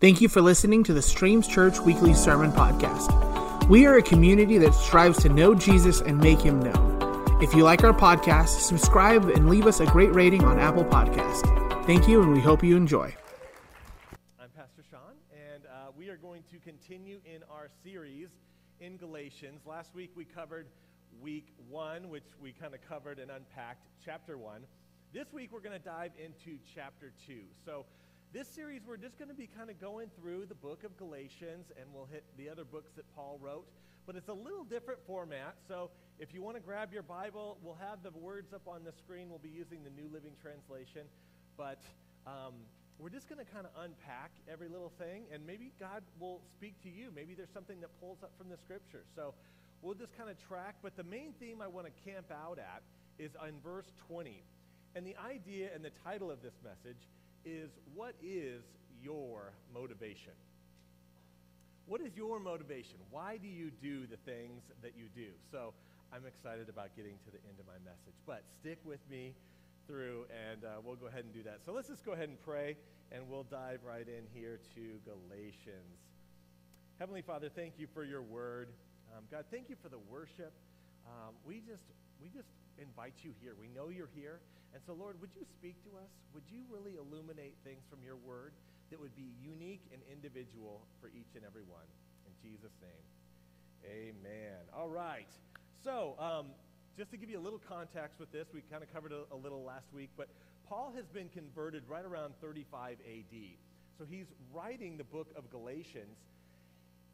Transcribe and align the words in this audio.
Thank 0.00 0.22
you 0.22 0.30
for 0.30 0.40
listening 0.40 0.82
to 0.84 0.94
the 0.94 1.02
Streams 1.02 1.46
Church 1.46 1.78
Weekly 1.78 2.14
Sermon 2.14 2.50
Podcast. 2.52 3.68
We 3.68 3.84
are 3.84 3.98
a 3.98 4.02
community 4.02 4.56
that 4.56 4.72
strives 4.72 5.20
to 5.24 5.28
know 5.28 5.54
Jesus 5.54 6.00
and 6.00 6.16
make 6.16 6.40
him 6.40 6.58
known. 6.58 7.42
If 7.42 7.52
you 7.52 7.64
like 7.64 7.84
our 7.84 7.92
podcast, 7.92 8.60
subscribe 8.60 9.28
and 9.28 9.50
leave 9.50 9.66
us 9.66 9.80
a 9.80 9.84
great 9.84 10.14
rating 10.14 10.42
on 10.42 10.58
Apple 10.58 10.86
Podcast. 10.86 11.44
Thank 11.84 12.08
you, 12.08 12.22
and 12.22 12.32
we 12.32 12.40
hope 12.40 12.64
you 12.64 12.78
enjoy. 12.78 13.14
I'm 14.40 14.48
Pastor 14.56 14.82
Sean, 14.90 15.00
and 15.34 15.66
uh, 15.66 15.90
we 15.94 16.08
are 16.08 16.16
going 16.16 16.44
to 16.50 16.58
continue 16.60 17.20
in 17.26 17.42
our 17.50 17.68
series 17.84 18.28
in 18.80 18.96
Galatians. 18.96 19.66
Last 19.66 19.94
week 19.94 20.12
we 20.16 20.24
covered 20.24 20.66
week 21.20 21.48
one, 21.68 22.08
which 22.08 22.24
we 22.40 22.52
kind 22.52 22.72
of 22.72 22.80
covered 22.88 23.18
and 23.18 23.30
unpacked 23.30 23.86
chapter 24.02 24.38
one. 24.38 24.62
This 25.12 25.26
week 25.30 25.50
we're 25.52 25.60
going 25.60 25.78
to 25.78 25.84
dive 25.84 26.12
into 26.18 26.58
chapter 26.74 27.12
two. 27.26 27.42
So 27.66 27.84
this 28.32 28.46
series, 28.46 28.82
we're 28.86 28.96
just 28.96 29.18
going 29.18 29.28
to 29.28 29.34
be 29.34 29.48
kind 29.48 29.70
of 29.70 29.80
going 29.80 30.08
through 30.20 30.46
the 30.46 30.54
book 30.54 30.84
of 30.84 30.96
Galatians, 30.96 31.66
and 31.76 31.86
we'll 31.92 32.06
hit 32.06 32.22
the 32.38 32.48
other 32.48 32.64
books 32.64 32.92
that 32.94 33.04
Paul 33.16 33.40
wrote. 33.42 33.66
But 34.06 34.14
it's 34.14 34.28
a 34.28 34.32
little 34.34 34.62
different 34.62 35.00
format. 35.04 35.56
So 35.66 35.90
if 36.20 36.32
you 36.32 36.40
want 36.40 36.56
to 36.56 36.62
grab 36.62 36.92
your 36.92 37.02
Bible, 37.02 37.58
we'll 37.60 37.78
have 37.80 38.04
the 38.04 38.16
words 38.16 38.52
up 38.52 38.68
on 38.68 38.84
the 38.84 38.92
screen. 38.92 39.28
We'll 39.28 39.40
be 39.40 39.48
using 39.48 39.82
the 39.82 39.90
New 39.90 40.08
Living 40.12 40.30
Translation. 40.40 41.02
But 41.56 41.82
um, 42.24 42.54
we're 43.00 43.10
just 43.10 43.28
going 43.28 43.44
to 43.44 43.50
kind 43.50 43.66
of 43.66 43.72
unpack 43.82 44.30
every 44.50 44.68
little 44.68 44.92
thing, 44.96 45.24
and 45.34 45.44
maybe 45.44 45.72
God 45.80 46.02
will 46.20 46.40
speak 46.54 46.80
to 46.84 46.88
you. 46.88 47.10
Maybe 47.14 47.34
there's 47.34 47.52
something 47.52 47.80
that 47.80 47.90
pulls 48.00 48.22
up 48.22 48.30
from 48.38 48.48
the 48.48 48.56
scripture. 48.56 49.02
So 49.16 49.34
we'll 49.82 49.94
just 49.94 50.16
kind 50.16 50.30
of 50.30 50.38
track. 50.46 50.76
But 50.82 50.96
the 50.96 51.04
main 51.04 51.34
theme 51.40 51.60
I 51.60 51.66
want 51.66 51.88
to 51.88 52.10
camp 52.10 52.30
out 52.30 52.60
at 52.60 52.82
is 53.18 53.32
in 53.46 53.54
verse 53.64 53.90
20. 54.06 54.44
And 54.94 55.04
the 55.04 55.16
idea 55.18 55.70
and 55.74 55.84
the 55.84 55.92
title 56.04 56.30
of 56.30 56.42
this 56.42 56.54
message 56.62 57.10
is 57.44 57.70
what 57.94 58.14
is 58.22 58.62
your 59.02 59.52
motivation? 59.72 60.32
What 61.86 62.00
is 62.00 62.16
your 62.16 62.38
motivation? 62.38 62.96
Why 63.10 63.36
do 63.36 63.48
you 63.48 63.70
do 63.82 64.06
the 64.06 64.16
things 64.18 64.62
that 64.82 64.92
you 64.96 65.06
do? 65.14 65.30
So 65.50 65.72
I'm 66.12 66.26
excited 66.26 66.68
about 66.68 66.94
getting 66.96 67.14
to 67.24 67.30
the 67.30 67.38
end 67.48 67.58
of 67.58 67.66
my 67.66 67.78
message. 67.84 68.14
But 68.26 68.42
stick 68.60 68.78
with 68.84 69.00
me 69.10 69.34
through, 69.86 70.26
and 70.30 70.64
uh, 70.64 70.78
we'll 70.84 70.96
go 70.96 71.06
ahead 71.06 71.24
and 71.24 71.34
do 71.34 71.42
that. 71.44 71.60
So 71.64 71.72
let's 71.72 71.88
just 71.88 72.04
go 72.04 72.12
ahead 72.12 72.28
and 72.28 72.40
pray, 72.44 72.76
and 73.10 73.28
we'll 73.28 73.46
dive 73.50 73.80
right 73.84 74.06
in 74.06 74.22
here 74.32 74.60
to 74.74 74.82
Galatians. 75.02 75.98
Heavenly 76.98 77.22
Father, 77.22 77.48
thank 77.48 77.74
you 77.78 77.88
for 77.92 78.04
your 78.04 78.22
word. 78.22 78.68
Um, 79.16 79.24
God, 79.30 79.44
thank 79.50 79.68
you 79.68 79.76
for 79.82 79.88
the 79.88 79.98
worship. 80.10 80.52
Um, 81.06 81.34
we 81.44 81.60
just 81.66 81.82
we 82.20 82.28
just 82.28 82.48
invite 82.78 83.16
you 83.24 83.32
here. 83.40 83.56
We 83.58 83.68
know 83.68 83.88
you're 83.88 84.12
here. 84.14 84.40
And 84.72 84.82
so, 84.86 84.94
Lord, 84.94 85.20
would 85.20 85.34
you 85.34 85.44
speak 85.58 85.82
to 85.84 85.90
us? 85.98 86.10
Would 86.34 86.46
you 86.46 86.62
really 86.70 86.94
illuminate 86.94 87.56
things 87.64 87.82
from 87.90 87.98
your 88.04 88.16
word 88.16 88.52
that 88.90 89.00
would 89.00 89.16
be 89.16 89.34
unique 89.42 89.82
and 89.92 90.00
individual 90.06 90.86
for 91.00 91.08
each 91.08 91.34
and 91.34 91.44
every 91.44 91.66
one? 91.66 91.88
In 92.26 92.32
Jesus' 92.38 92.76
name, 92.78 93.04
amen. 93.84 94.62
All 94.72 94.88
right. 94.88 95.28
So, 95.82 96.14
um, 96.20 96.54
just 96.96 97.10
to 97.10 97.16
give 97.16 97.30
you 97.30 97.38
a 97.38 97.42
little 97.42 97.60
context 97.68 98.20
with 98.20 98.30
this, 98.30 98.46
we 98.54 98.60
kind 98.70 98.82
of 98.82 98.92
covered 98.92 99.12
a, 99.12 99.24
a 99.32 99.38
little 99.38 99.64
last 99.64 99.92
week, 99.92 100.10
but 100.16 100.28
Paul 100.68 100.92
has 100.94 101.06
been 101.06 101.28
converted 101.30 101.82
right 101.88 102.04
around 102.04 102.34
35 102.40 102.98
AD. 103.00 103.38
So 103.98 104.04
he's 104.08 104.26
writing 104.52 104.96
the 104.96 105.04
book 105.04 105.28
of 105.36 105.50
Galatians 105.50 106.16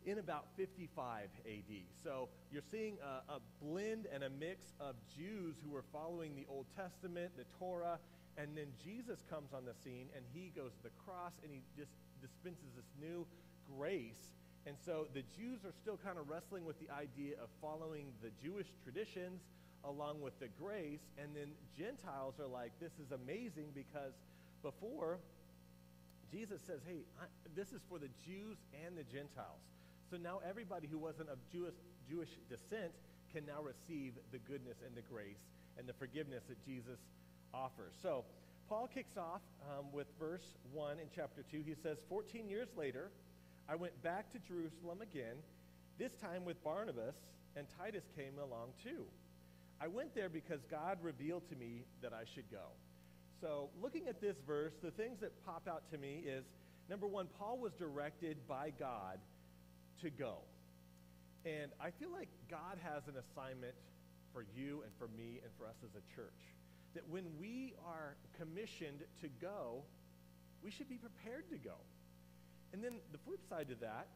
in 0.06 0.18
about 0.18 0.46
55 0.56 1.28
AD. 1.44 1.74
So 2.02 2.28
you're 2.52 2.62
seeing 2.70 2.96
a, 3.02 3.34
a, 3.34 3.40
blend 3.60 4.06
and 4.14 4.22
a 4.22 4.30
mix 4.30 4.72
of 4.80 4.94
Jews 5.18 5.56
who 5.64 5.70
were 5.70 5.84
following 5.92 6.34
the 6.36 6.46
Old 6.48 6.66
Testament, 6.76 7.32
the 7.36 7.44
Torah, 7.58 7.98
and 8.38 8.56
then 8.56 8.66
Jesus 8.84 9.24
comes 9.28 9.52
on 9.52 9.64
the 9.64 9.74
scene 9.82 10.06
and 10.14 10.24
he 10.32 10.52
goes 10.54 10.70
to 10.78 10.82
the 10.84 10.94
cross 11.04 11.32
and 11.42 11.50
he 11.50 11.60
just 11.76 11.90
dispenses 12.22 12.70
this 12.76 12.86
new 13.00 13.26
grace. 13.76 14.30
And 14.66 14.76
so 14.84 15.06
the 15.12 15.22
Jews 15.36 15.64
are 15.64 15.74
still 15.82 15.98
kind 15.98 16.18
of 16.18 16.28
wrestling 16.30 16.64
with 16.64 16.78
the 16.78 16.92
idea 16.94 17.34
of 17.42 17.48
following 17.60 18.06
the 18.22 18.30
Jewish 18.42 18.66
traditions 18.84 19.42
along 19.82 20.20
with 20.20 20.38
the 20.38 20.48
grace. 20.60 21.02
And 21.18 21.34
then 21.34 21.50
Gentiles 21.76 22.34
are 22.38 22.46
like, 22.46 22.72
this 22.78 22.92
is 23.02 23.10
amazing 23.10 23.74
because 23.74 24.14
before 24.62 25.18
Jesus 26.30 26.60
says, 26.66 26.80
hey, 26.86 27.02
I, 27.18 27.26
this 27.54 27.72
is 27.72 27.80
for 27.88 27.98
the 27.98 28.10
Jews 28.26 28.58
and 28.86 28.96
the 28.98 29.04
Gentiles. 29.04 29.62
So 30.10 30.16
now 30.16 30.40
everybody 30.48 30.86
who 30.86 30.98
wasn't 30.98 31.28
of 31.28 31.38
Jewish, 31.50 31.74
Jewish 32.08 32.28
descent 32.48 32.92
can 33.32 33.44
now 33.44 33.60
receive 33.62 34.14
the 34.30 34.38
goodness 34.38 34.76
and 34.86 34.96
the 34.96 35.02
grace 35.02 35.42
and 35.78 35.88
the 35.88 35.92
forgiveness 35.92 36.44
that 36.48 36.64
Jesus 36.64 36.98
offers. 37.52 37.94
So 38.02 38.24
Paul 38.68 38.88
kicks 38.92 39.16
off 39.16 39.42
um, 39.62 39.86
with 39.92 40.06
verse 40.18 40.54
1 40.72 40.98
in 40.98 41.06
chapter 41.14 41.44
2. 41.50 41.62
He 41.66 41.74
says, 41.82 41.98
14 42.08 42.48
years 42.48 42.68
later, 42.76 43.10
I 43.68 43.74
went 43.74 44.00
back 44.02 44.32
to 44.32 44.38
Jerusalem 44.38 45.02
again, 45.02 45.36
this 45.98 46.14
time 46.14 46.44
with 46.44 46.62
Barnabas, 46.62 47.16
and 47.56 47.66
Titus 47.78 48.04
came 48.16 48.38
along 48.38 48.70
too. 48.82 49.04
I 49.80 49.88
went 49.88 50.14
there 50.14 50.28
because 50.28 50.60
God 50.70 50.98
revealed 51.02 51.48
to 51.50 51.56
me 51.56 51.84
that 52.02 52.12
I 52.12 52.24
should 52.34 52.50
go. 52.50 52.72
So, 53.40 53.68
looking 53.82 54.08
at 54.08 54.20
this 54.20 54.36
verse, 54.46 54.72
the 54.82 54.90
things 54.90 55.18
that 55.20 55.32
pop 55.44 55.68
out 55.68 55.82
to 55.90 55.98
me 55.98 56.22
is 56.26 56.44
number 56.88 57.06
one, 57.06 57.26
Paul 57.38 57.58
was 57.58 57.72
directed 57.72 58.36
by 58.48 58.72
God 58.78 59.18
to 60.02 60.10
go. 60.10 60.38
And 61.44 61.70
I 61.80 61.90
feel 61.90 62.10
like 62.10 62.28
God 62.50 62.78
has 62.82 63.06
an 63.06 63.14
assignment 63.14 63.74
for 64.32 64.44
you 64.54 64.82
and 64.82 64.92
for 64.98 65.08
me 65.16 65.40
and 65.42 65.50
for 65.56 65.66
us 65.66 65.78
as 65.84 65.94
a 65.94 66.04
church. 66.14 66.42
That 66.94 67.06
when 67.08 67.24
we 67.38 67.74
are 67.86 68.16
commissioned 68.38 69.04
to 69.22 69.28
go, 69.40 69.84
we 70.62 70.70
should 70.70 70.88
be 70.88 70.98
prepared 70.98 71.48
to 71.50 71.56
go. 71.56 71.76
And 72.72 72.82
then 72.82 72.98
the 73.12 73.18
flip 73.18 73.40
side 73.48 73.68
to 73.68 73.76
that 73.76 74.08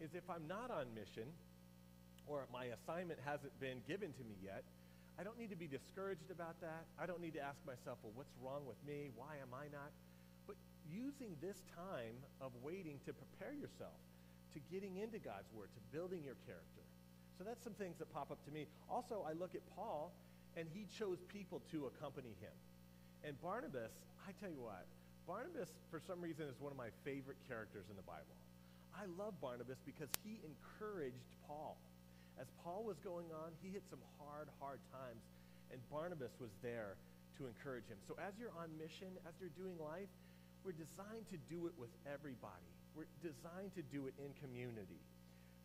is 0.00 0.10
if 0.14 0.28
I'm 0.28 0.48
not 0.48 0.70
on 0.70 0.90
mission 0.94 1.30
or 2.26 2.46
my 2.52 2.66
assignment 2.74 3.20
hasn't 3.24 3.54
been 3.60 3.78
given 3.86 4.12
to 4.12 4.24
me 4.24 4.34
yet, 4.42 4.64
I 5.18 5.22
don't 5.22 5.38
need 5.38 5.50
to 5.50 5.56
be 5.56 5.68
discouraged 5.68 6.30
about 6.30 6.60
that. 6.60 6.84
I 6.98 7.06
don't 7.06 7.20
need 7.20 7.34
to 7.34 7.44
ask 7.44 7.60
myself, 7.66 7.98
well, 8.02 8.12
what's 8.16 8.32
wrong 8.42 8.66
with 8.66 8.80
me? 8.82 9.10
Why 9.14 9.38
am 9.40 9.54
I 9.54 9.70
not? 9.70 9.92
But 10.46 10.56
using 10.90 11.36
this 11.40 11.62
time 11.76 12.16
of 12.40 12.50
waiting 12.62 12.98
to 13.06 13.12
prepare 13.12 13.52
yourself 13.52 13.96
to 14.54 14.60
getting 14.70 14.96
into 14.96 15.18
God's 15.18 15.50
Word, 15.52 15.68
to 15.74 15.82
building 15.96 16.22
your 16.24 16.36
character. 16.46 16.84
So 17.38 17.44
that's 17.44 17.62
some 17.64 17.74
things 17.74 17.98
that 17.98 18.12
pop 18.12 18.30
up 18.30 18.44
to 18.44 18.52
me. 18.52 18.66
Also, 18.88 19.24
I 19.26 19.32
look 19.32 19.54
at 19.54 19.62
Paul, 19.74 20.12
and 20.56 20.68
he 20.72 20.86
chose 20.98 21.18
people 21.32 21.62
to 21.72 21.88
accompany 21.88 22.36
him. 22.40 22.54
And 23.24 23.40
Barnabas, 23.40 23.92
I 24.28 24.32
tell 24.38 24.50
you 24.50 24.60
what, 24.60 24.84
Barnabas, 25.26 25.70
for 25.90 26.00
some 26.02 26.20
reason, 26.20 26.46
is 26.46 26.58
one 26.60 26.72
of 26.72 26.78
my 26.78 26.90
favorite 27.04 27.38
characters 27.48 27.86
in 27.88 27.96
the 27.96 28.04
Bible. 28.04 28.36
I 28.92 29.08
love 29.16 29.32
Barnabas 29.40 29.78
because 29.86 30.10
he 30.22 30.42
encouraged 30.44 31.32
Paul. 31.48 31.78
As 32.40 32.46
Paul 32.64 32.84
was 32.84 32.98
going 33.00 33.30
on, 33.32 33.54
he 33.62 33.70
hit 33.70 33.82
some 33.88 34.02
hard, 34.18 34.48
hard 34.60 34.80
times, 34.92 35.22
and 35.70 35.80
Barnabas 35.88 36.32
was 36.40 36.50
there 36.60 36.96
to 37.38 37.46
encourage 37.46 37.86
him. 37.88 37.96
So 38.06 38.16
as 38.20 38.36
you're 38.36 38.52
on 38.58 38.68
mission, 38.76 39.14
as 39.24 39.32
you're 39.40 39.54
doing 39.56 39.78
life, 39.80 40.10
we're 40.64 40.76
designed 40.76 41.26
to 41.32 41.38
do 41.48 41.66
it 41.66 41.74
with 41.78 41.90
everybody. 42.06 42.70
We're 42.94 43.08
designed 43.22 43.74
to 43.74 43.82
do 43.82 44.06
it 44.06 44.14
in 44.20 44.32
community. 44.40 45.00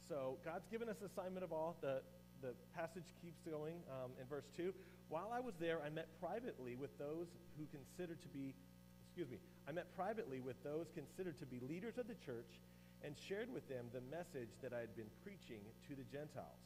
So 0.07 0.37
God's 0.45 0.67
given 0.71 0.87
us 0.87 0.95
assignment 1.03 1.43
of 1.43 1.51
all. 1.51 1.75
The, 1.81 2.01
the 2.41 2.55
passage 2.75 3.07
keeps 3.21 3.39
going 3.43 3.83
um, 3.91 4.11
in 4.19 4.25
verse 4.27 4.47
2. 4.55 4.73
While 5.09 5.31
I 5.35 5.39
was 5.39 5.53
there, 5.59 5.79
I 5.83 5.89
met 5.89 6.07
privately 6.19 6.75
with 6.75 6.91
those 6.97 7.27
who 7.59 7.67
considered 7.71 8.21
to 8.23 8.29
be, 8.31 8.55
excuse 9.07 9.27
me, 9.29 9.39
I 9.67 9.71
met 9.71 9.91
privately 9.95 10.39
with 10.39 10.55
those 10.63 10.87
considered 10.95 11.39
to 11.39 11.45
be 11.45 11.59
leaders 11.67 11.97
of 11.97 12.07
the 12.07 12.15
church 12.25 12.59
and 13.03 13.15
shared 13.27 13.51
with 13.51 13.67
them 13.67 13.91
the 13.91 14.03
message 14.09 14.51
that 14.63 14.73
I 14.73 14.79
had 14.79 14.95
been 14.95 15.11
preaching 15.23 15.61
to 15.87 15.95
the 15.95 16.07
Gentiles. 16.11 16.63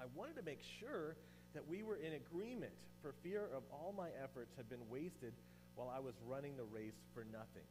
I 0.00 0.04
wanted 0.14 0.36
to 0.36 0.44
make 0.44 0.60
sure 0.80 1.16
that 1.54 1.66
we 1.66 1.82
were 1.82 1.96
in 1.96 2.12
agreement 2.12 2.76
for 3.00 3.14
fear 3.22 3.48
of 3.56 3.62
all 3.72 3.94
my 3.96 4.08
efforts 4.22 4.52
had 4.56 4.68
been 4.68 4.84
wasted 4.90 5.32
while 5.74 5.88
I 5.88 6.00
was 6.00 6.14
running 6.26 6.56
the 6.56 6.68
race 6.68 7.00
for 7.14 7.24
nothing. 7.32 7.64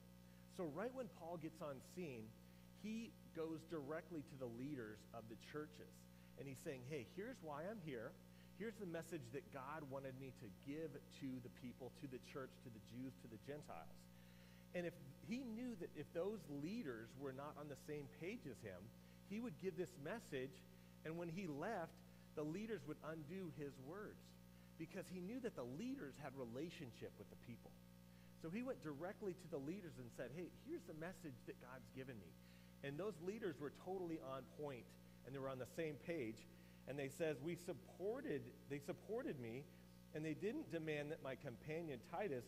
So, 0.57 0.71
right 0.71 0.91
when 0.95 1.07
Paul 1.19 1.38
gets 1.38 1.59
on 1.61 1.75
scene, 1.95 2.23
he 2.81 3.11
goes 3.35 3.59
directly 3.67 4.23
to 4.23 4.35
the 4.40 4.47
leaders 4.55 5.03
of 5.11 5.28
the 5.28 5.35
churches. 5.52 5.91
And 6.40 6.47
he's 6.47 6.59
saying, 6.63 6.81
hey, 6.90 7.07
here's 7.16 7.35
why 7.43 7.63
I'm 7.67 7.79
here. 7.84 8.11
Here's 8.59 8.75
the 8.79 8.87
message 8.87 9.23
that 9.35 9.43
God 9.52 9.84
wanted 9.91 10.16
me 10.19 10.31
to 10.40 10.47
give 10.63 10.96
to 10.96 11.29
the 11.43 11.52
people, 11.59 11.91
to 11.99 12.07
the 12.07 12.23
church, 12.31 12.52
to 12.63 12.69
the 12.72 12.84
Jews, 12.87 13.11
to 13.23 13.28
the 13.28 13.40
Gentiles. 13.43 13.99
And 14.75 14.87
if 14.87 14.96
he 15.28 15.43
knew 15.43 15.75
that 15.79 15.91
if 15.96 16.07
those 16.13 16.40
leaders 16.63 17.11
were 17.19 17.35
not 17.35 17.55
on 17.59 17.67
the 17.67 17.79
same 17.87 18.07
page 18.23 18.47
as 18.47 18.55
him, 18.63 18.79
he 19.28 19.40
would 19.40 19.55
give 19.59 19.75
this 19.75 19.91
message, 20.03 20.55
and 21.03 21.17
when 21.17 21.28
he 21.28 21.47
left, 21.47 21.96
the 22.35 22.43
leaders 22.43 22.79
would 22.87 22.99
undo 23.11 23.52
his 23.59 23.72
words 23.87 24.19
because 24.78 25.07
he 25.11 25.19
knew 25.19 25.40
that 25.40 25.55
the 25.55 25.67
leaders 25.79 26.16
had 26.22 26.31
relationship 26.35 27.11
with 27.17 27.28
the 27.31 27.40
people. 27.47 27.72
So 28.41 28.49
he 28.49 28.61
went 28.61 28.84
directly 28.84 29.34
to 29.34 29.47
the 29.49 29.58
leaders 29.58 29.93
and 29.97 30.08
said, 30.16 30.29
hey, 30.35 30.49
here's 30.67 30.84
the 30.87 30.93
message 30.93 31.35
that 31.47 31.59
God's 31.61 31.90
given 31.96 32.16
me. 32.20 32.32
And 32.84 32.97
those 32.97 33.16
leaders 33.26 33.55
were 33.59 33.73
totally 33.84 34.20
on 34.34 34.43
point 34.61 34.85
and 35.26 35.34
they 35.34 35.40
were 35.40 35.49
on 35.49 35.59
the 35.59 35.72
same 35.76 35.96
page. 36.05 36.46
And 36.87 36.99
they 36.99 37.09
says, 37.09 37.37
we 37.43 37.55
supported, 37.66 38.41
they 38.70 38.79
supported 38.79 39.40
me 39.40 39.64
and 40.14 40.23
they 40.23 40.35
didn't 40.35 40.72
demand 40.72 41.11
that 41.11 41.23
my 41.23 41.35
companion 41.35 41.99
Titus 42.11 42.46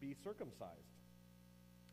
be 0.00 0.14
circumcised. 0.24 0.96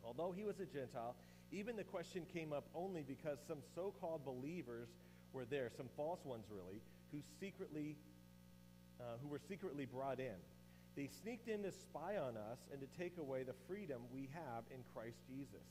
Although 0.03 0.31
he 0.31 0.43
was 0.43 0.59
a 0.59 0.65
Gentile, 0.65 1.15
Even 1.51 1.75
the 1.75 1.83
question 1.83 2.25
came 2.33 2.53
up 2.53 2.65
only 2.73 3.03
because 3.03 3.37
some 3.47 3.59
so 3.75 3.93
called 4.01 4.25
believers 4.25 4.89
were 5.33 5.45
there, 5.45 5.69
some 5.77 5.87
false 5.95 6.19
ones 6.25 6.45
really, 6.49 6.81
who, 7.11 7.19
secretly, 7.39 7.95
uh, 8.99 9.03
who 9.21 9.27
were 9.27 9.39
secretly 9.47 9.85
brought 9.85 10.19
in. 10.19 10.35
They 10.95 11.09
sneaked 11.21 11.49
in 11.49 11.63
to 11.63 11.71
spy 11.71 12.17
on 12.17 12.37
us 12.37 12.59
and 12.71 12.79
to 12.79 12.87
take 12.97 13.17
away 13.17 13.43
the 13.43 13.55
freedom 13.67 14.01
we 14.13 14.29
have 14.33 14.63
in 14.71 14.79
Christ 14.93 15.17
Jesus. 15.27 15.67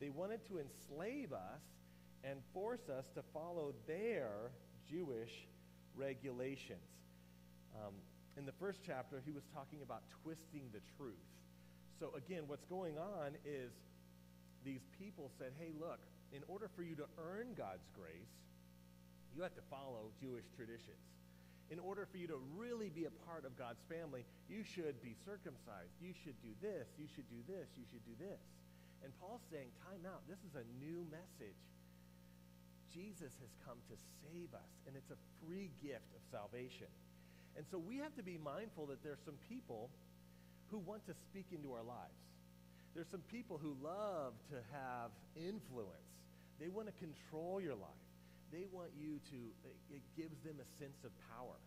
They 0.00 0.10
wanted 0.10 0.46
to 0.48 0.58
enslave 0.58 1.32
us 1.32 1.62
and 2.24 2.40
force 2.52 2.88
us 2.88 3.04
to 3.14 3.22
follow 3.32 3.74
their 3.86 4.50
Jewish 4.90 5.46
regulations. 5.94 6.90
Um, 7.74 7.94
in 8.36 8.44
the 8.44 8.52
first 8.52 8.80
chapter, 8.84 9.22
he 9.24 9.32
was 9.32 9.44
talking 9.54 9.80
about 9.82 10.02
twisting 10.22 10.68
the 10.72 10.80
truth. 10.98 11.14
So, 11.98 12.12
again, 12.16 12.42
what's 12.46 12.64
going 12.66 12.98
on 12.98 13.32
is 13.44 13.72
these 14.64 14.82
people 14.98 15.30
said, 15.38 15.52
hey, 15.58 15.72
look, 15.78 16.00
in 16.32 16.42
order 16.48 16.68
for 16.74 16.82
you 16.82 16.94
to 16.96 17.04
earn 17.16 17.54
God's 17.56 17.88
grace, 17.94 18.34
you 19.34 19.42
have 19.42 19.54
to 19.54 19.62
follow 19.70 20.10
Jewish 20.20 20.44
traditions. 20.56 21.00
In 21.70 21.82
order 21.82 22.06
for 22.06 22.18
you 22.18 22.30
to 22.30 22.38
really 22.54 22.90
be 22.94 23.10
a 23.10 23.14
part 23.26 23.42
of 23.42 23.58
God's 23.58 23.82
family, 23.90 24.22
you 24.46 24.62
should 24.62 25.02
be 25.02 25.18
circumcised. 25.26 25.90
You 25.98 26.14
should 26.14 26.38
do 26.38 26.54
this. 26.62 26.86
You 26.94 27.10
should 27.10 27.26
do 27.26 27.42
this. 27.50 27.66
You 27.74 27.82
should 27.90 28.06
do 28.06 28.14
this. 28.22 28.38
And 29.02 29.10
Paul's 29.18 29.42
saying, 29.50 29.68
time 29.82 30.06
out. 30.06 30.22
This 30.30 30.38
is 30.46 30.54
a 30.54 30.66
new 30.78 31.02
message. 31.10 31.58
Jesus 32.94 33.34
has 33.42 33.52
come 33.66 33.76
to 33.90 33.96
save 34.24 34.54
us, 34.54 34.72
and 34.86 34.94
it's 34.96 35.10
a 35.10 35.20
free 35.42 35.68
gift 35.82 36.06
of 36.14 36.22
salvation. 36.30 36.88
And 37.56 37.66
so 37.70 37.78
we 37.78 37.98
have 37.98 38.14
to 38.16 38.22
be 38.22 38.38
mindful 38.38 38.86
that 38.86 39.02
there's 39.02 39.20
some 39.24 39.36
people 39.48 39.90
who 40.70 40.78
want 40.78 41.04
to 41.06 41.14
speak 41.28 41.46
into 41.52 41.72
our 41.72 41.82
lives. 41.82 42.22
There's 42.94 43.10
some 43.10 43.26
people 43.28 43.58
who 43.60 43.76
love 43.82 44.32
to 44.50 44.56
have 44.72 45.10
influence. 45.36 46.14
They 46.58 46.68
want 46.68 46.88
to 46.88 46.94
control 46.96 47.60
your 47.60 47.74
life. 47.74 48.05
They 48.56 48.64
want 48.72 48.88
you 48.96 49.20
to, 49.20 49.38
uh, 49.68 49.92
it 49.92 50.00
gives 50.16 50.40
them 50.40 50.56
a 50.56 50.68
sense 50.80 50.96
of 51.04 51.12
power. 51.28 51.60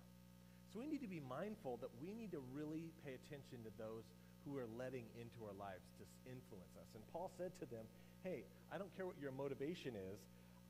So 0.74 0.82
we 0.82 0.90
need 0.90 1.06
to 1.06 1.12
be 1.12 1.22
mindful 1.22 1.78
that 1.86 1.94
we 2.02 2.18
need 2.18 2.34
to 2.34 2.42
really 2.50 2.90
pay 3.06 3.14
attention 3.14 3.62
to 3.62 3.70
those 3.78 4.02
who 4.42 4.58
are 4.58 4.66
letting 4.74 5.06
into 5.14 5.38
our 5.46 5.54
lives 5.54 5.86
to 6.02 6.04
influence 6.26 6.74
us. 6.82 6.90
And 6.98 7.06
Paul 7.14 7.30
said 7.38 7.54
to 7.62 7.70
them, 7.70 7.86
hey, 8.26 8.42
I 8.74 8.82
don't 8.82 8.90
care 8.98 9.06
what 9.06 9.22
your 9.22 9.30
motivation 9.30 9.94
is. 9.94 10.18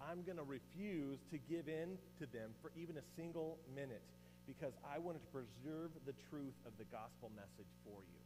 I'm 0.04 0.28
going 0.28 0.36
to 0.36 0.44
refuse 0.44 1.24
to 1.32 1.40
give 1.48 1.72
in 1.72 1.96
to 2.20 2.28
them 2.36 2.52
for 2.60 2.76
even 2.76 3.00
a 3.00 3.06
single 3.16 3.56
minute 3.72 4.04
because 4.44 4.76
I 4.84 5.00
wanted 5.00 5.24
to 5.24 5.32
preserve 5.32 5.96
the 6.04 6.16
truth 6.28 6.56
of 6.68 6.76
the 6.76 6.88
gospel 6.92 7.32
message 7.32 7.72
for 7.88 8.04
you. 8.04 8.22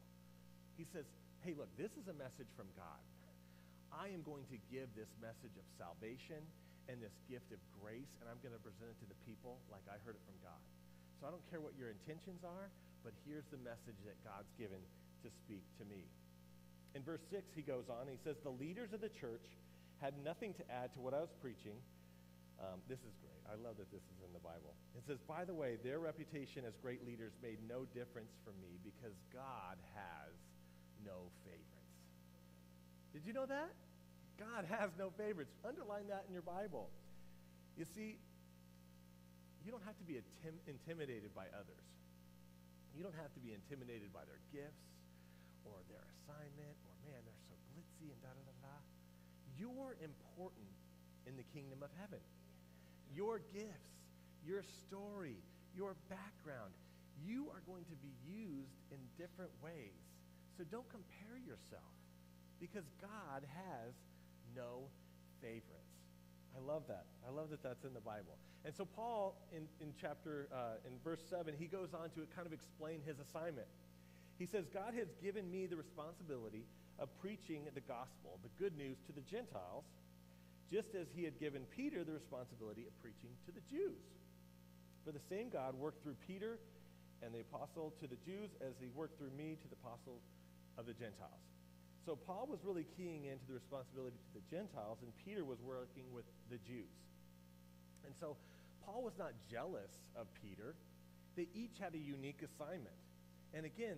He 0.82 0.90
says, 0.90 1.06
hey, 1.46 1.54
look, 1.54 1.70
this 1.78 1.94
is 1.94 2.10
a 2.10 2.18
message 2.18 2.50
from 2.58 2.66
God. 2.74 3.02
I 3.94 4.10
am 4.10 4.26
going 4.26 4.50
to 4.50 4.58
give 4.74 4.90
this 4.98 5.14
message 5.22 5.54
of 5.54 5.66
salvation 5.78 6.42
and 6.92 7.00
this 7.00 7.16
gift 7.32 7.50
of 7.56 7.62
grace, 7.80 8.12
and 8.20 8.28
I'm 8.28 8.40
going 8.44 8.56
to 8.56 8.64
present 8.64 8.92
it 8.92 9.00
to 9.04 9.08
the 9.08 9.20
people 9.24 9.60
like 9.72 9.84
I 9.88 9.96
heard 10.04 10.20
it 10.20 10.24
from 10.28 10.36
God. 10.44 10.60
So 11.20 11.28
I 11.28 11.32
don't 11.32 11.44
care 11.48 11.64
what 11.64 11.78
your 11.80 11.88
intentions 11.88 12.44
are, 12.44 12.68
but 13.04 13.16
here's 13.24 13.48
the 13.48 13.62
message 13.64 13.96
that 14.04 14.20
God's 14.28 14.52
given 14.60 14.80
to 15.24 15.30
speak 15.44 15.64
to 15.80 15.88
me. 15.88 16.04
In 16.96 17.02
verse 17.02 17.24
6, 17.32 17.44
he 17.56 17.64
goes 17.64 17.88
on, 17.88 18.12
he 18.12 18.20
says, 18.22 18.36
The 18.44 18.54
leaders 18.54 18.92
of 18.92 19.00
the 19.00 19.10
church 19.10 19.48
had 20.04 20.14
nothing 20.20 20.54
to 20.60 20.64
add 20.68 20.92
to 20.94 21.00
what 21.00 21.16
I 21.16 21.24
was 21.24 21.32
preaching. 21.40 21.80
Um, 22.60 22.84
this 22.92 23.00
is 23.02 23.16
great. 23.24 23.40
I 23.48 23.56
love 23.60 23.80
that 23.80 23.90
this 23.90 24.04
is 24.04 24.20
in 24.24 24.32
the 24.32 24.44
Bible. 24.44 24.76
It 24.96 25.04
says, 25.08 25.18
by 25.28 25.44
the 25.44 25.56
way, 25.56 25.80
their 25.84 26.00
reputation 26.00 26.64
as 26.68 26.76
great 26.84 27.06
leaders 27.08 27.34
made 27.42 27.60
no 27.68 27.88
difference 27.96 28.32
for 28.44 28.52
me 28.62 28.80
because 28.84 29.16
God 29.34 29.80
has 29.96 30.32
no 31.04 31.32
favorites. 31.44 31.74
Did 33.12 33.26
you 33.26 33.34
know 33.34 33.46
that? 33.46 33.72
God 34.40 34.66
has 34.70 34.92
no 34.98 35.12
favorites. 35.18 35.54
Underline 35.64 36.10
that 36.10 36.26
in 36.28 36.34
your 36.34 36.46
Bible. 36.46 36.90
You 37.78 37.86
see, 37.86 38.18
you 39.66 39.72
don't 39.72 39.84
have 39.86 39.98
to 39.98 40.06
be 40.06 40.20
intim- 40.20 40.62
intimidated 40.68 41.34
by 41.34 41.48
others. 41.56 41.86
You 42.94 43.02
don't 43.02 43.18
have 43.18 43.34
to 43.34 43.42
be 43.42 43.54
intimidated 43.54 44.14
by 44.14 44.22
their 44.30 44.42
gifts 44.54 44.86
or 45.66 45.74
their 45.90 46.04
assignment 46.20 46.78
or, 46.86 46.94
man, 47.08 47.18
they're 47.26 47.46
so 47.50 47.56
glitzy 47.74 48.14
and 48.14 48.20
da 48.22 48.30
da 48.30 48.44
da 48.46 48.56
da. 48.62 48.76
You're 49.58 49.98
important 50.04 50.70
in 51.26 51.38
the 51.40 51.48
kingdom 51.56 51.82
of 51.82 51.90
heaven 51.98 52.22
your 53.14 53.40
gifts, 53.54 53.94
your 54.46 54.64
story, 54.86 55.38
your 55.78 55.94
background. 56.10 56.74
You 57.22 57.46
are 57.54 57.62
going 57.70 57.86
to 57.86 57.98
be 58.02 58.10
used 58.26 58.74
in 58.90 58.98
different 59.22 59.54
ways. 59.62 59.94
So 60.58 60.66
don't 60.66 60.90
compare 60.90 61.38
yourself 61.38 61.94
because 62.60 62.90
God 63.02 63.46
has 63.46 63.94
no 64.56 64.88
favorites. 65.42 65.94
I 66.56 66.62
love 66.62 66.84
that. 66.88 67.06
I 67.28 67.32
love 67.32 67.50
that 67.50 67.64
that's 67.64 67.84
in 67.84 67.94
the 67.94 68.02
Bible. 68.02 68.38
And 68.66 68.74
so 68.74 68.86
Paul, 68.86 69.36
in, 69.52 69.68
in 69.82 69.94
chapter, 70.00 70.48
uh, 70.54 70.80
in 70.88 70.94
verse 71.04 71.22
7, 71.30 71.54
he 71.58 71.66
goes 71.66 71.94
on 71.94 72.10
to 72.16 72.24
kind 72.36 72.46
of 72.46 72.54
explain 72.54 73.02
his 73.06 73.18
assignment. 73.20 73.68
He 74.38 74.46
says, 74.46 74.66
God 74.74 74.94
has 74.94 75.08
given 75.22 75.50
me 75.52 75.66
the 75.66 75.76
responsibility 75.76 76.66
of 77.00 77.10
preaching 77.20 77.66
the 77.74 77.82
gospel, 77.82 78.40
the 78.42 78.54
good 78.62 78.78
news 78.78 78.98
to 79.08 79.12
the 79.12 79.22
Gentiles, 79.22 79.84
just 80.72 80.96
as 80.96 81.08
he 81.14 81.24
had 81.24 81.40
given 81.40 81.64
Peter 81.76 82.04
the 82.04 82.14
responsibility 82.14 82.86
of 82.88 82.94
preaching 83.02 83.30
to 83.46 83.52
the 83.52 83.62
Jews. 83.70 84.00
For 85.06 85.12
the 85.12 85.22
same 85.30 85.50
God 85.50 85.76
worked 85.76 86.02
through 86.02 86.16
Peter 86.26 86.60
and 87.22 87.34
the 87.34 87.42
apostle 87.42 87.94
to 88.00 88.08
the 88.08 88.18
Jews 88.26 88.50
as 88.62 88.74
he 88.80 88.88
worked 88.96 89.18
through 89.18 89.32
me 89.38 89.58
to 89.62 89.68
the 89.68 89.76
apostle 89.84 90.22
of 90.78 90.86
the 90.86 90.94
Gentiles. 90.94 91.53
So 92.06 92.20
Paul 92.20 92.48
was 92.52 92.60
really 92.68 92.86
keying 93.00 93.32
into 93.32 93.48
the 93.48 93.56
responsibility 93.56 94.20
to 94.20 94.32
the 94.36 94.46
Gentiles, 94.52 95.00
and 95.02 95.12
Peter 95.24 95.48
was 95.48 95.64
working 95.64 96.04
with 96.12 96.28
the 96.52 96.60
Jews. 96.68 96.92
And 98.04 98.12
so 98.20 98.36
Paul 98.84 99.08
was 99.08 99.16
not 99.16 99.32
jealous 99.48 99.96
of 100.20 100.28
Peter. 100.44 100.76
They 101.40 101.48
each 101.56 101.80
had 101.80 101.96
a 101.96 102.02
unique 102.04 102.44
assignment. 102.44 103.00
And 103.56 103.64
again, 103.64 103.96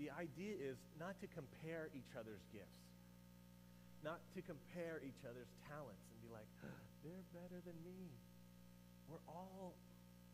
the 0.00 0.08
idea 0.16 0.56
is 0.56 0.80
not 0.96 1.20
to 1.20 1.28
compare 1.28 1.92
each 1.92 2.16
other's 2.16 2.40
gifts, 2.48 2.80
not 4.00 4.24
to 4.32 4.40
compare 4.40 5.04
each 5.04 5.20
other's 5.28 5.52
talents 5.68 6.08
and 6.08 6.16
be 6.24 6.32
like, 6.32 6.48
they're 7.04 7.26
better 7.36 7.60
than 7.68 7.76
me. 7.84 8.08
We're 9.12 9.20
all 9.28 9.76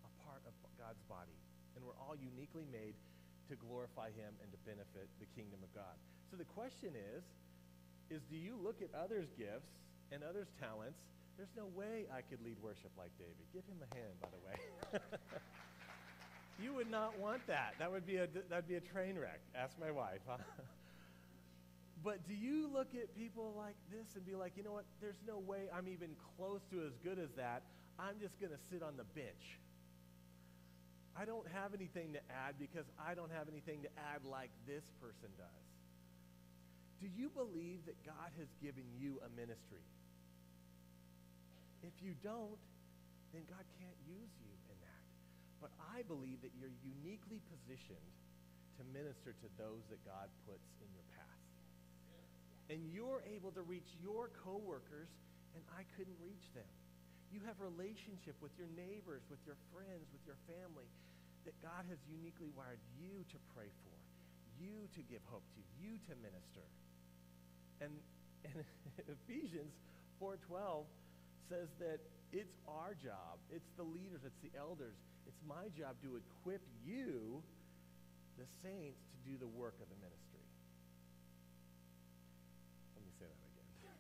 a 0.06 0.11
part 0.23 0.47
of 0.47 0.55
God's 0.79 1.03
body, 1.11 1.35
and 1.75 1.82
we're 1.82 1.99
all 1.99 2.15
uniquely 2.15 2.69
made 2.70 2.94
to 3.49 3.56
glorify 3.56 4.12
him 4.12 4.33
and 4.43 4.49
to 4.53 4.59
benefit 4.65 5.09
the 5.21 5.29
kingdom 5.37 5.61
of 5.65 5.71
God. 5.75 5.97
So 6.31 6.37
the 6.37 6.49
question 6.49 6.93
is, 6.93 7.25
is 8.09 8.23
do 8.31 8.37
you 8.37 8.56
look 8.56 8.81
at 8.81 8.89
others' 8.97 9.29
gifts 9.37 9.73
and 10.12 10.23
others' 10.25 10.49
talents? 10.61 11.00
There's 11.37 11.53
no 11.56 11.69
way 11.77 12.06
I 12.12 12.22
could 12.22 12.43
lead 12.44 12.56
worship 12.63 12.91
like 12.99 13.13
David. 13.17 13.44
Give 13.53 13.65
him 13.69 13.79
a 13.84 13.91
hand, 13.94 14.15
by 14.20 14.29
the 14.32 14.43
way. 14.43 14.56
you 16.63 16.75
would 16.75 16.91
not 16.91 17.17
want 17.19 17.46
that. 17.46 17.75
That 17.79 17.91
would 17.91 18.06
be 18.06 18.17
a, 18.17 18.27
that'd 18.51 18.69
be 18.69 18.77
a 18.77 18.81
train 18.81 19.19
wreck. 19.19 19.41
Ask 19.55 19.79
my 19.79 19.91
wife. 19.91 20.20
Huh? 20.27 20.39
But 22.05 22.27
do 22.29 22.34
you 22.34 22.70
look 22.72 22.94
at 22.94 23.15
people 23.19 23.55
like 23.56 23.75
this 23.91 24.15
and 24.15 24.25
be 24.25 24.37
like, 24.37 24.53
you 24.56 24.63
know 24.63 24.72
what, 24.72 24.84
there's 25.01 25.19
no 25.27 25.39
way 25.39 25.67
I'm 25.75 25.89
even 25.89 26.15
close 26.37 26.61
to 26.70 26.87
as 26.87 26.93
good 27.03 27.19
as 27.19 27.31
that. 27.37 27.63
I'm 27.99 28.15
just 28.20 28.39
going 28.39 28.53
to 28.53 28.58
sit 28.70 28.82
on 28.82 28.96
the 28.96 29.05
bench. 29.19 29.58
I 31.19 31.27
don't 31.27 31.51
have 31.51 31.75
anything 31.75 32.15
to 32.15 32.22
add 32.31 32.55
because 32.63 32.87
I 32.94 33.19
don't 33.19 33.34
have 33.34 33.51
anything 33.51 33.82
to 33.82 33.91
add 34.15 34.22
like 34.22 34.55
this 34.70 34.87
person 35.03 35.27
does. 35.34 35.67
Do 37.03 37.10
you 37.10 37.27
believe 37.34 37.82
that 37.91 37.98
God 38.06 38.31
has 38.39 38.46
given 38.63 38.87
you 38.94 39.19
a 39.27 39.31
ministry? 39.34 39.82
If 41.82 41.94
you 41.98 42.15
don't, 42.22 42.58
then 43.34 43.43
God 43.51 43.67
can't 43.82 43.98
use 44.06 44.31
you 44.39 44.53
in 44.70 44.79
that. 44.79 45.03
But 45.58 45.75
I 45.91 46.06
believe 46.06 46.39
that 46.46 46.55
you're 46.55 46.75
uniquely 46.87 47.43
positioned 47.51 48.10
to 48.79 48.87
minister 48.94 49.34
to 49.34 49.48
those 49.58 49.82
that 49.91 49.98
God 50.06 50.31
puts 50.46 50.70
in 50.79 50.91
your 50.94 51.06
path. 51.19 51.27
and 52.70 52.84
you're 52.93 53.25
able 53.32 53.51
to 53.56 53.65
reach 53.65 53.89
your 54.05 54.29
coworkers, 54.44 55.08
and 55.56 55.65
I 55.72 55.82
couldn't 55.96 56.20
reach 56.20 56.46
them. 56.53 56.69
You 57.32 57.41
have 57.48 57.56
relationship 57.65 58.37
with 58.44 58.53
your 58.60 58.69
neighbors, 58.77 59.25
with 59.32 59.41
your 59.48 59.56
friends, 59.72 60.05
with 60.13 60.20
your 60.29 60.37
family 60.44 60.84
that 61.45 61.57
God 61.63 61.85
has 61.89 61.99
uniquely 62.09 62.51
wired 62.57 62.81
you 62.99 63.23
to 63.31 63.39
pray 63.55 63.71
for, 63.85 63.97
you 64.59 64.89
to 64.95 65.01
give 65.07 65.23
hope 65.31 65.45
to, 65.55 65.61
you 65.79 65.99
to 66.11 66.13
minister. 66.19 66.67
And, 67.81 67.93
and 68.45 68.65
Ephesians 69.27 69.73
4.12 70.23 70.85
says 71.49 71.69
that 71.79 72.01
it's 72.33 72.53
our 72.69 72.93
job, 72.99 73.41
it's 73.49 73.71
the 73.77 73.87
leaders, 73.87 74.21
it's 74.27 74.41
the 74.45 74.53
elders, 74.59 74.95
it's 75.27 75.41
my 75.49 75.73
job 75.73 75.97
to 76.05 76.21
equip 76.21 76.61
you, 76.85 77.41
the 78.37 78.45
saints, 78.63 79.01
to 79.13 79.17
do 79.25 79.39
the 79.39 79.49
work 79.49 79.75
of 79.81 79.89
the 79.89 79.99
ministry. 80.05 80.45
Let 82.97 83.03
me 83.05 83.13
say 83.17 83.31
that 83.31 83.53
again. 83.57 83.99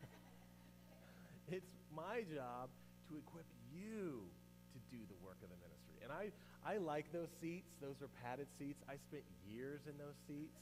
it's 1.56 1.72
my 1.96 2.24
job 2.28 2.68
to 3.08 3.16
equip 3.16 3.48
you 3.72 4.28
to 4.72 4.80
do 4.90 5.00
the 5.08 5.18
work 5.24 5.38
of 5.40 5.48
the 5.50 5.60
ministry. 5.60 5.98
And 6.04 6.10
I, 6.12 6.32
I 6.64 6.78
like 6.78 7.10
those 7.12 7.30
seats. 7.40 7.68
Those 7.80 7.98
are 8.00 8.10
padded 8.24 8.48
seats. 8.58 8.80
I 8.88 8.96
spent 9.08 9.24
years 9.48 9.80
in 9.88 9.96
those 9.96 10.16
seats. 10.26 10.56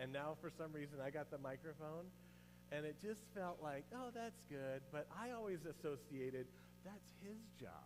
And 0.00 0.12
now, 0.12 0.36
for 0.40 0.48
some 0.56 0.72
reason, 0.72 0.96
I 1.02 1.10
got 1.10 1.30
the 1.30 1.38
microphone. 1.38 2.08
And 2.72 2.86
it 2.86 2.96
just 3.02 3.20
felt 3.34 3.58
like, 3.60 3.84
oh, 3.92 4.14
that's 4.14 4.40
good. 4.48 4.80
But 4.94 5.10
I 5.10 5.34
always 5.34 5.58
associated 5.66 6.46
that's 6.86 7.10
his 7.20 7.40
job. 7.60 7.84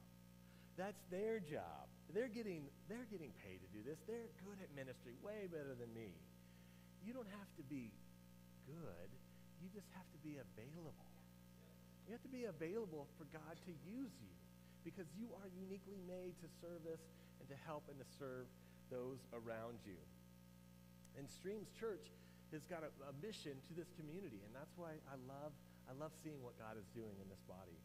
That's 0.76 1.00
their 1.10 1.40
job. 1.40 1.88
They're 2.12 2.30
getting, 2.30 2.68
they're 2.86 3.08
getting 3.10 3.32
paid 3.42 3.58
to 3.64 3.68
do 3.74 3.80
this. 3.82 3.98
They're 4.06 4.30
good 4.46 4.58
at 4.62 4.70
ministry, 4.76 5.18
way 5.24 5.50
better 5.50 5.74
than 5.74 5.90
me. 5.96 6.14
You 7.02 7.10
don't 7.16 7.30
have 7.40 7.50
to 7.58 7.64
be 7.66 7.90
good. 8.68 9.10
You 9.58 9.66
just 9.72 9.88
have 9.98 10.06
to 10.14 10.20
be 10.22 10.38
available. 10.38 11.08
You 12.06 12.12
have 12.12 12.22
to 12.22 12.30
be 12.30 12.44
available 12.44 13.08
for 13.16 13.24
God 13.32 13.56
to 13.64 13.72
use 13.88 14.12
you 14.20 14.34
because 14.84 15.08
you 15.16 15.32
are 15.40 15.48
uniquely 15.56 15.96
made 16.06 16.36
to 16.44 16.48
service 16.60 17.02
and 17.40 17.48
to 17.48 17.56
help 17.64 17.88
and 17.88 17.96
to 17.98 18.06
serve 18.20 18.46
those 18.92 19.24
around 19.32 19.80
you. 19.88 19.96
And 21.16 21.24
Streams 21.28 21.72
Church 21.72 22.12
has 22.52 22.62
got 22.68 22.84
a, 22.84 22.92
a 23.08 23.12
mission 23.24 23.56
to 23.66 23.72
this 23.72 23.88
community, 23.96 24.44
and 24.44 24.52
that's 24.54 24.76
why 24.76 25.00
I 25.08 25.16
love, 25.26 25.52
I 25.88 25.96
love 25.96 26.12
seeing 26.22 26.38
what 26.44 26.54
God 26.60 26.76
is 26.76 26.86
doing 26.94 27.16
in 27.18 27.26
this 27.32 27.42
body. 27.48 27.78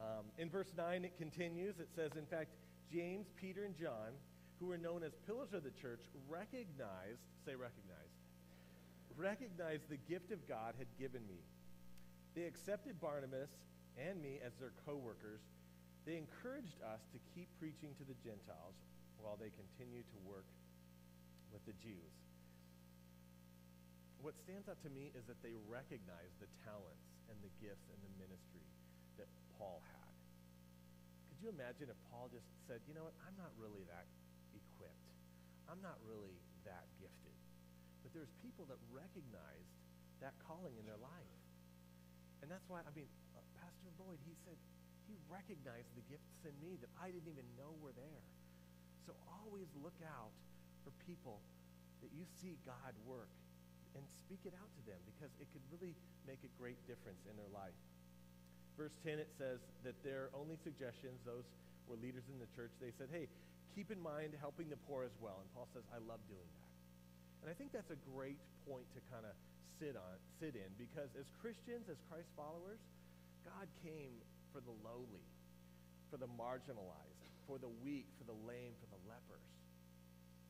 Um, 0.00 0.28
in 0.38 0.48
verse 0.48 0.72
9, 0.76 1.04
it 1.04 1.16
continues. 1.18 1.80
It 1.80 1.88
says, 1.94 2.16
in 2.16 2.26
fact, 2.26 2.52
James, 2.92 3.26
Peter, 3.36 3.64
and 3.64 3.76
John, 3.76 4.16
who 4.58 4.66
were 4.66 4.78
known 4.78 5.02
as 5.02 5.12
pillars 5.26 5.52
of 5.52 5.64
the 5.64 5.70
church, 5.70 6.00
recognized, 6.28 7.24
say 7.44 7.54
recognized, 7.54 8.16
recognized 9.16 9.88
the 9.88 10.00
gift 10.08 10.32
of 10.32 10.46
God 10.48 10.74
had 10.78 10.88
given 10.98 11.20
me. 11.28 11.40
They 12.34 12.44
accepted 12.44 13.00
Barnabas 13.00 13.50
and 13.98 14.22
me 14.22 14.38
as 14.44 14.52
their 14.58 14.72
co 14.86 14.96
workers. 14.96 15.40
They 16.10 16.18
encouraged 16.18 16.82
us 16.82 16.98
to 17.14 17.18
keep 17.38 17.46
preaching 17.62 17.94
to 18.02 18.04
the 18.04 18.18
Gentiles 18.26 18.74
while 19.22 19.38
they 19.38 19.54
continue 19.54 20.02
to 20.02 20.18
work 20.26 20.48
with 21.54 21.62
the 21.70 21.76
Jews 21.78 22.10
what 24.20 24.36
stands 24.36 24.68
out 24.68 24.76
to 24.84 24.92
me 24.92 25.08
is 25.16 25.24
that 25.26 25.40
they 25.40 25.56
recognize 25.68 26.32
the 26.40 26.48
talents 26.64 27.08
and 27.32 27.36
the 27.40 27.52
gifts 27.60 27.88
and 27.88 28.00
the 28.04 28.12
ministry 28.20 28.64
that 29.16 29.28
Paul 29.56 29.80
had. 29.96 30.12
Could 31.32 31.40
you 31.40 31.48
imagine 31.48 31.88
if 31.88 31.96
Paul 32.12 32.28
just 32.28 32.44
said, 32.68 32.84
you 32.84 32.92
know 32.92 33.08
what, 33.08 33.16
I'm 33.24 33.36
not 33.40 33.48
really 33.56 33.80
that 33.88 34.04
equipped. 34.52 35.08
I'm 35.72 35.80
not 35.80 35.96
really 36.04 36.36
that 36.68 36.84
gifted. 37.00 37.36
But 38.04 38.12
there's 38.12 38.32
people 38.44 38.68
that 38.68 38.80
recognized 38.92 39.72
that 40.20 40.36
calling 40.44 40.76
in 40.76 40.84
their 40.84 41.00
life. 41.00 41.36
And 42.44 42.52
that's 42.52 42.64
why, 42.68 42.84
I 42.84 42.92
mean, 42.92 43.08
uh, 43.32 43.40
Pastor 43.56 43.88
Boyd, 43.96 44.20
he 44.28 44.36
said, 44.44 44.56
he 45.10 45.18
recognized 45.26 45.90
the 45.98 46.06
gifts 46.06 46.46
in 46.46 46.54
me 46.62 46.78
that 46.78 46.90
I 47.02 47.10
didn't 47.10 47.26
even 47.26 47.46
know 47.58 47.74
were 47.82 47.94
there. 47.98 48.22
So 49.02 49.10
always 49.42 49.66
look 49.82 49.98
out 50.06 50.30
for 50.86 50.94
people 51.02 51.42
that 52.06 52.14
you 52.14 52.22
see 52.38 52.54
God 52.62 52.94
work 53.02 53.34
and 53.98 54.06
speak 54.06 54.46
it 54.46 54.54
out 54.54 54.70
to 54.70 54.82
them 54.86 55.02
because 55.10 55.34
it 55.42 55.50
could 55.50 55.66
really 55.74 55.98
make 56.30 56.38
a 56.46 56.52
great 56.54 56.78
difference 56.86 57.18
in 57.26 57.34
their 57.34 57.50
life. 57.50 57.74
Verse 58.78 58.94
10, 59.02 59.18
it 59.18 59.26
says 59.34 59.58
that 59.82 59.98
their 60.06 60.30
only 60.30 60.54
suggestions, 60.62 61.18
those 61.26 61.44
were 61.90 61.98
leaders 61.98 62.22
in 62.30 62.38
the 62.38 62.46
church, 62.54 62.70
they 62.78 62.94
said, 62.94 63.10
hey, 63.10 63.26
keep 63.74 63.90
in 63.90 63.98
mind 63.98 64.38
helping 64.38 64.70
the 64.70 64.78
poor 64.86 65.02
as 65.02 65.12
well. 65.18 65.42
And 65.42 65.48
Paul 65.58 65.66
says, 65.74 65.82
I 65.90 65.98
love 66.06 66.22
doing 66.30 66.46
that. 66.46 66.70
And 67.42 67.46
I 67.50 67.54
think 67.58 67.74
that's 67.74 67.90
a 67.90 67.98
great 68.14 68.38
point 68.62 68.86
to 68.94 69.02
kind 69.10 69.26
of 69.26 69.34
sit 69.82 69.98
on, 69.98 70.16
sit 70.38 70.54
in, 70.54 70.70
because 70.78 71.10
as 71.18 71.26
Christians, 71.42 71.90
as 71.90 71.98
Christ 72.06 72.30
followers, 72.38 72.78
God 73.42 73.66
came 73.82 74.12
for 74.52 74.60
the 74.60 74.74
lowly, 74.82 75.26
for 76.10 76.18
the 76.18 76.30
marginalized, 76.38 77.24
for 77.46 77.58
the 77.58 77.70
weak, 77.82 78.06
for 78.18 78.24
the 78.26 78.38
lame, 78.46 78.74
for 78.82 78.88
the 78.90 79.00
lepers. 79.06 79.46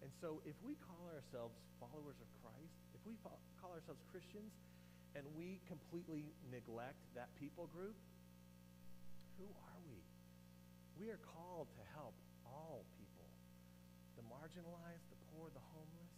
And 0.00 0.10
so 0.20 0.40
if 0.48 0.56
we 0.64 0.76
call 0.80 1.04
ourselves 1.12 1.56
followers 1.76 2.16
of 2.20 2.28
Christ, 2.40 2.76
if 2.96 3.02
we 3.04 3.16
call 3.20 3.72
ourselves 3.72 4.00
Christians 4.08 4.52
and 5.12 5.24
we 5.36 5.60
completely 5.68 6.32
neglect 6.48 7.00
that 7.12 7.28
people 7.36 7.68
group, 7.68 7.96
who 9.36 9.48
are 9.48 9.80
we? 9.84 10.00
We 10.96 11.12
are 11.12 11.20
called 11.36 11.68
to 11.76 11.84
help 11.96 12.16
all 12.44 12.84
people 12.96 13.28
the 14.16 14.24
marginalized, 14.28 15.04
the 15.08 15.20
poor, 15.32 15.48
the 15.52 15.64
homeless, 15.72 16.12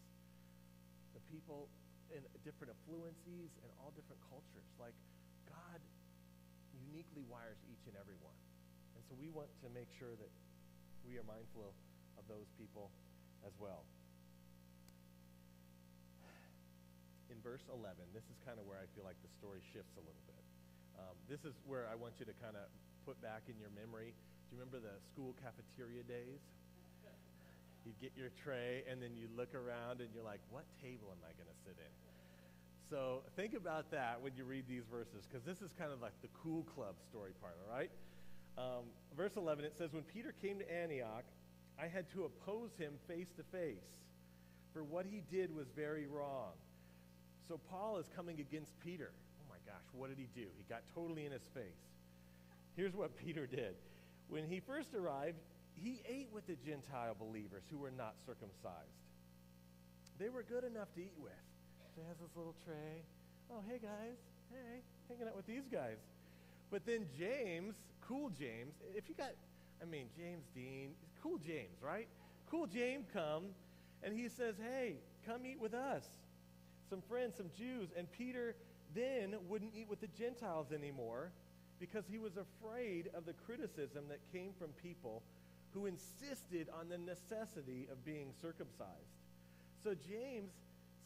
the 1.14 1.22
people 1.30 1.70
in 2.10 2.20
different 2.42 2.74
affluencies 2.74 3.52
and 3.62 3.70
all 3.78 3.94
different 3.94 4.18
cultures. 4.26 4.66
Like, 4.76 4.94
God 5.46 5.78
uniquely 6.92 7.24
wires 7.32 7.56
each 7.72 7.88
and 7.88 7.96
every 7.96 8.20
one. 8.20 8.36
And 8.92 9.02
so 9.08 9.16
we 9.16 9.32
want 9.32 9.48
to 9.64 9.72
make 9.72 9.88
sure 9.96 10.12
that 10.12 10.32
we 11.08 11.16
are 11.16 11.24
mindful 11.24 11.72
of 12.20 12.24
those 12.28 12.52
people 12.60 12.92
as 13.48 13.56
well. 13.56 13.88
in 17.32 17.40
verse 17.40 17.64
11, 17.72 17.96
this 18.12 18.28
is 18.28 18.36
kind 18.44 18.60
of 18.60 18.68
where 18.68 18.76
I 18.76 18.84
feel 18.92 19.08
like 19.08 19.16
the 19.24 19.32
story 19.40 19.64
shifts 19.72 19.96
a 19.96 20.04
little 20.04 20.20
bit. 20.28 20.44
Um, 21.00 21.16
this 21.32 21.40
is 21.48 21.56
where 21.64 21.88
I 21.88 21.96
want 21.96 22.20
you 22.20 22.28
to 22.28 22.36
kind 22.44 22.60
of 22.60 22.68
put 23.08 23.16
back 23.24 23.48
in 23.48 23.56
your 23.56 23.72
memory. 23.72 24.12
Do 24.12 24.48
you 24.52 24.60
remember 24.60 24.84
the 24.84 25.00
school 25.08 25.32
cafeteria 25.40 26.04
days? 26.04 26.44
You'd 27.88 27.98
get 27.98 28.12
your 28.14 28.30
tray, 28.44 28.84
and 28.86 29.02
then 29.02 29.16
you 29.18 29.26
look 29.34 29.56
around, 29.58 29.98
and 30.04 30.12
you're 30.14 30.22
like, 30.22 30.38
what 30.54 30.62
table 30.78 31.10
am 31.10 31.18
I 31.26 31.34
going 31.34 31.50
to 31.50 31.58
sit 31.66 31.74
in? 31.80 32.11
So 32.92 33.22
think 33.36 33.54
about 33.54 33.90
that 33.92 34.20
when 34.20 34.36
you 34.36 34.44
read 34.44 34.64
these 34.68 34.84
verses, 34.84 35.24
because 35.24 35.42
this 35.46 35.62
is 35.62 35.72
kind 35.78 35.90
of 35.90 36.02
like 36.02 36.12
the 36.20 36.28
cool 36.42 36.62
club 36.76 36.92
story 37.08 37.30
part, 37.40 37.56
all 37.64 37.74
right? 37.74 37.90
Um, 38.58 38.84
verse 39.16 39.32
11, 39.34 39.64
it 39.64 39.72
says, 39.78 39.94
When 39.94 40.02
Peter 40.02 40.34
came 40.42 40.58
to 40.58 40.70
Antioch, 40.70 41.24
I 41.80 41.88
had 41.88 42.04
to 42.12 42.24
oppose 42.24 42.68
him 42.76 42.92
face 43.08 43.32
to 43.38 43.42
face, 43.44 43.88
for 44.74 44.84
what 44.84 45.06
he 45.06 45.22
did 45.32 45.56
was 45.56 45.68
very 45.74 46.06
wrong. 46.06 46.52
So 47.48 47.58
Paul 47.70 47.96
is 47.96 48.04
coming 48.14 48.40
against 48.40 48.78
Peter. 48.80 49.12
Oh 49.40 49.48
my 49.48 49.56
gosh, 49.64 49.88
what 49.94 50.10
did 50.10 50.18
he 50.18 50.28
do? 50.38 50.48
He 50.58 50.64
got 50.68 50.82
totally 50.94 51.24
in 51.24 51.32
his 51.32 51.48
face. 51.54 51.88
Here's 52.76 52.92
what 52.92 53.16
Peter 53.24 53.46
did. 53.46 53.74
When 54.28 54.44
he 54.44 54.60
first 54.60 54.92
arrived, 54.92 55.38
he 55.82 56.02
ate 56.06 56.28
with 56.30 56.46
the 56.46 56.56
Gentile 56.56 57.16
believers 57.18 57.62
who 57.70 57.78
were 57.78 57.90
not 57.90 58.16
circumcised. 58.26 59.00
They 60.18 60.28
were 60.28 60.42
good 60.42 60.64
enough 60.64 60.92
to 60.96 61.00
eat 61.00 61.14
with. 61.18 61.32
So 61.94 62.00
he 62.02 62.08
has 62.08 62.16
this 62.18 62.34
little 62.36 62.54
tray. 62.64 63.04
Oh, 63.50 63.60
hey 63.68 63.78
guys. 63.78 64.16
Hey, 64.50 64.80
hanging 65.08 65.28
out 65.28 65.36
with 65.36 65.46
these 65.46 65.68
guys. 65.70 65.96
But 66.70 66.86
then 66.86 67.06
James, 67.18 67.74
cool 68.06 68.30
James, 68.30 68.74
if 68.96 69.08
you 69.08 69.14
got, 69.14 69.32
I 69.80 69.84
mean, 69.84 70.06
James 70.16 70.44
Dean, 70.54 70.92
cool 71.22 71.38
James, 71.38 71.82
right? 71.82 72.08
Cool 72.50 72.66
James 72.66 73.06
come 73.12 73.44
and 74.02 74.18
he 74.18 74.28
says, 74.28 74.54
hey, 74.58 74.96
come 75.26 75.44
eat 75.46 75.60
with 75.60 75.74
us 75.74 76.04
some 76.92 77.00
friends, 77.08 77.36
some 77.38 77.48
Jews, 77.56 77.88
and 77.96 78.10
Peter 78.12 78.54
then 78.94 79.34
wouldn't 79.48 79.72
eat 79.74 79.88
with 79.88 80.02
the 80.02 80.08
Gentiles 80.08 80.72
anymore 80.72 81.30
because 81.80 82.04
he 82.06 82.18
was 82.18 82.32
afraid 82.36 83.08
of 83.14 83.24
the 83.24 83.32
criticism 83.32 84.04
that 84.10 84.18
came 84.30 84.52
from 84.58 84.68
people 84.82 85.22
who 85.72 85.86
insisted 85.86 86.68
on 86.78 86.90
the 86.90 86.98
necessity 86.98 87.88
of 87.90 88.04
being 88.04 88.28
circumcised. 88.42 89.16
So 89.82 89.94
James 89.94 90.52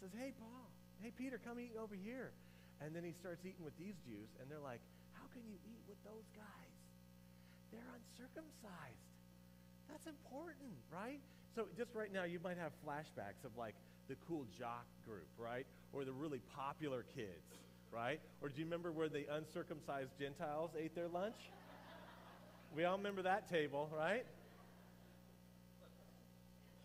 says, 0.01 0.11
Hey, 0.19 0.33
Paul, 0.41 0.67
hey, 1.03 1.13
Peter, 1.17 1.41
come 1.43 1.59
eat 1.61 1.77
over 1.79 1.95
here. 1.95 2.33
And 2.81 2.95
then 2.95 3.05
he 3.05 3.13
starts 3.13 3.41
eating 3.45 3.65
with 3.65 3.77
these 3.81 3.97
Jews, 4.05 4.29
and 4.41 4.51
they're 4.51 4.61
like, 4.61 4.81
How 5.17 5.25
can 5.33 5.43
you 5.49 5.57
eat 5.65 5.81
with 5.89 5.97
those 6.05 6.29
guys? 6.37 6.77
They're 7.73 7.89
uncircumcised. 7.89 9.07
That's 9.89 10.07
important, 10.07 10.77
right? 10.93 11.21
So 11.55 11.67
just 11.77 11.95
right 11.95 12.13
now, 12.13 12.25
you 12.25 12.39
might 12.43 12.59
have 12.59 12.73
flashbacks 12.85 13.45
of 13.45 13.57
like 13.57 13.75
the 14.09 14.17
cool 14.29 14.45
jock 14.59 14.85
group, 15.07 15.29
right? 15.39 15.67
Or 15.93 16.05
the 16.05 16.13
really 16.13 16.41
popular 16.55 17.05
kids, 17.15 17.49
right? 17.93 18.21
Or 18.43 18.49
do 18.49 18.59
you 18.59 18.65
remember 18.65 18.93
where 18.93 19.09
the 19.09 19.25
uncircumcised 19.33 20.11
Gentiles 20.19 20.71
ate 20.79 20.95
their 20.95 21.09
lunch? 21.09 21.37
We 22.75 22.85
all 22.85 22.99
remember 22.99 23.23
that 23.23 23.49
table, 23.49 23.89
right? 23.97 24.27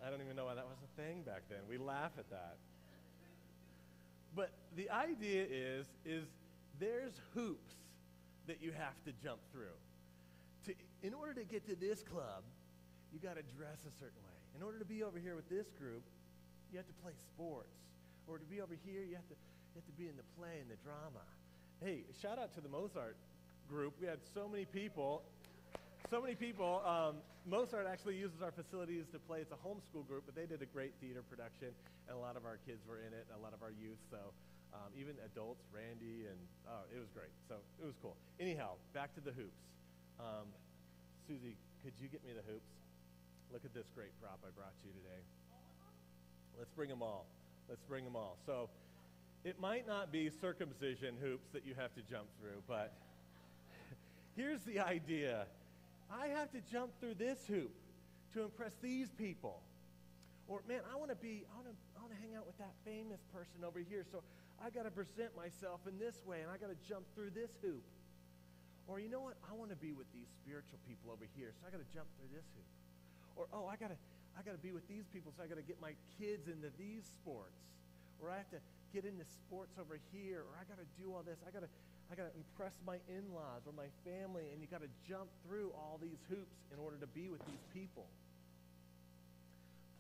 I 0.06 0.10
don't 0.10 0.22
even 0.22 0.36
know 0.36 0.46
why 0.46 0.56
that 0.56 0.66
was 0.66 0.78
a 0.82 1.02
thing 1.02 1.22
back 1.24 1.44
then. 1.50 1.60
We 1.70 1.78
laugh 1.78 2.12
at 2.18 2.30
that. 2.32 2.56
But 4.36 4.52
the 4.76 4.90
idea 4.90 5.46
is 5.50 5.86
is 6.06 6.26
there's 6.80 7.14
hoops 7.34 7.74
that 8.48 8.62
you 8.62 8.72
have 8.72 8.96
to 9.06 9.12
jump 9.24 9.40
through. 9.52 9.78
To, 10.66 10.74
in 11.04 11.14
order 11.14 11.34
to 11.34 11.44
get 11.44 11.66
to 11.68 11.76
this 11.76 12.02
club, 12.04 12.44
you 13.14 13.20
got 13.20 13.36
to 13.36 13.44
dress 13.58 13.80
a 13.88 13.94
certain 14.00 14.22
way. 14.24 14.38
In 14.56 14.64
order 14.64 14.80
to 14.80 14.86
be 14.86 15.04
over 15.04 15.20
here 15.20 15.36
with 15.36 15.50
this 15.50 15.68
group, 15.78 16.04
you 16.72 16.78
have 16.78 16.88
to 16.88 16.94
play 17.04 17.14
sports. 17.34 17.76
Or 18.28 18.38
to 18.38 18.46
be 18.46 18.62
over 18.62 18.76
here, 18.86 19.02
you 19.04 19.16
have 19.16 19.28
to, 19.28 19.36
you 19.36 19.76
have 19.76 19.86
to 19.86 19.98
be 19.98 20.08
in 20.08 20.16
the 20.16 20.28
play 20.38 20.60
and 20.62 20.70
the 20.70 20.80
drama. 20.84 21.26
Hey, 21.84 22.04
shout 22.22 22.40
out 22.40 22.54
to 22.56 22.62
the 22.62 22.70
Mozart 22.70 23.16
group. 23.70 23.94
We 24.00 24.08
had 24.08 24.20
so 24.34 24.48
many 24.48 24.66
people. 24.66 25.24
So 26.10 26.22
many 26.22 26.36
people. 26.36 26.82
Um, 26.86 27.16
Mozart 27.46 27.88
actually 27.90 28.16
uses 28.16 28.42
our 28.42 28.52
facilities 28.52 29.06
to 29.12 29.20
play. 29.20 29.42
It's 29.42 29.52
a 29.52 29.62
homeschool 29.66 30.06
group, 30.06 30.24
but 30.30 30.36
they 30.36 30.46
did 30.46 30.62
a 30.62 30.70
great 30.70 30.94
theater 31.02 31.26
production, 31.26 31.74
and 32.08 32.14
a 32.14 32.22
lot 32.22 32.38
of 32.38 32.46
our 32.46 32.62
kids 32.68 32.86
were 32.86 33.02
in 33.02 33.10
it, 33.14 33.26
and 33.30 33.34
a 33.34 33.42
lot 33.42 33.54
of 33.54 33.66
our 33.66 33.74
youth. 33.74 33.98
So 34.14 34.22
um, 34.74 34.94
even 34.94 35.18
adults, 35.26 35.66
Randy, 35.74 36.30
and 36.30 36.38
oh, 36.70 36.86
it 36.94 37.00
was 37.00 37.10
great. 37.18 37.34
So 37.50 37.58
it 37.82 37.86
was 37.86 37.98
cool. 38.02 38.16
Anyhow, 38.40 38.78
back 38.94 39.14
to 39.16 39.22
the 39.22 39.34
hoops. 39.34 39.62
Um, 40.20 40.48
Susie, 41.28 41.58
could 41.84 41.94
you 41.98 42.08
get 42.08 42.22
me 42.24 42.32
the 42.32 42.46
hoops? 42.46 42.72
Look 43.52 43.66
at 43.66 43.74
this 43.74 43.90
great 43.98 44.14
prop 44.22 44.40
I 44.46 44.54
brought 44.54 44.78
you 44.86 44.94
today. 45.02 45.22
Let's 46.58 46.72
bring 46.72 46.90
them 46.90 47.02
all. 47.02 47.26
Let's 47.68 47.84
bring 47.90 48.06
them 48.06 48.16
all. 48.16 48.38
So 48.46 48.70
It 49.44 49.60
might 49.60 49.88
not 49.88 50.12
be 50.12 50.30
circumcision 50.30 51.16
hoops 51.20 51.50
that 51.54 51.66
you 51.66 51.74
have 51.74 51.94
to 51.96 52.02
jump 52.06 52.28
through, 52.40 52.62
but 52.68 52.94
here's 54.38 54.62
the 54.62 54.80
idea 54.80 55.48
I 56.12 56.28
have 56.28 56.52
to 56.52 56.60
jump 56.72 56.92
through 57.00 57.16
this 57.16 57.40
hoop 57.48 57.72
to 58.34 58.44
impress 58.44 58.72
these 58.82 59.10
people. 59.16 59.62
Or, 60.48 60.62
man, 60.68 60.84
I 60.92 61.00
want 61.00 61.10
to 61.10 61.16
be, 61.16 61.48
I 61.48 61.56
want 61.56 61.72
to, 61.72 61.76
I 61.96 62.04
want 62.04 62.12
to 62.12 62.20
hang 62.20 62.36
out 62.36 62.44
with 62.44 62.60
that 62.60 62.76
famous 62.84 63.24
person 63.32 63.64
over 63.64 63.80
here. 63.80 64.04
So 64.12 64.20
I 64.60 64.68
got 64.70 64.84
to 64.84 64.92
present 64.92 65.32
myself 65.32 65.80
in 65.88 65.96
this 65.96 66.20
way, 66.28 66.44
and 66.44 66.52
I 66.52 66.60
got 66.60 66.68
to 66.68 66.80
jump 66.84 67.08
through 67.16 67.32
this 67.32 67.50
hoop. 67.64 67.84
Or, 68.92 69.00
you 69.00 69.08
know 69.08 69.24
what? 69.24 69.40
I 69.48 69.56
want 69.56 69.72
to 69.72 69.80
be 69.80 69.96
with 69.96 70.12
these 70.12 70.28
spiritual 70.44 70.76
people 70.84 71.16
over 71.16 71.24
here, 71.40 71.56
so 71.56 71.64
I 71.64 71.72
got 71.72 71.80
to 71.80 71.92
jump 71.96 72.12
through 72.20 72.36
this 72.36 72.44
hoop. 72.52 72.68
Or, 73.40 73.48
oh, 73.56 73.72
I 73.72 73.80
got 73.80 73.96
to, 73.96 74.00
I 74.36 74.44
got 74.44 74.52
to 74.52 74.64
be 74.64 74.76
with 74.76 74.84
these 74.92 75.08
people, 75.16 75.32
so 75.32 75.40
I 75.40 75.48
got 75.48 75.62
to 75.62 75.64
get 75.64 75.80
my 75.80 75.96
kids 76.20 76.52
into 76.52 76.68
these 76.76 77.08
sports. 77.08 77.56
Or 78.20 78.28
I 78.28 78.38
have 78.38 78.52
to 78.52 78.60
get 78.92 79.08
into 79.08 79.24
sports 79.24 79.80
over 79.80 79.96
here, 80.12 80.44
or 80.44 80.54
I 80.60 80.68
got 80.68 80.84
to 80.84 80.90
do 81.00 81.16
all 81.16 81.24
this. 81.24 81.40
I 81.48 81.56
got 81.56 81.64
to, 81.64 81.72
I 82.12 82.20
got 82.20 82.28
to 82.28 82.36
impress 82.36 82.76
my 82.84 83.00
in-laws 83.08 83.64
or 83.64 83.72
my 83.72 83.88
family, 84.04 84.52
and 84.52 84.60
you 84.60 84.68
got 84.68 84.84
to 84.84 84.92
jump 85.08 85.32
through 85.48 85.72
all 85.72 85.96
these 85.96 86.20
hoops 86.28 86.60
in 86.76 86.78
order 86.78 87.00
to 87.00 87.08
be 87.08 87.32
with 87.32 87.40
these 87.48 87.64
people. 87.72 88.04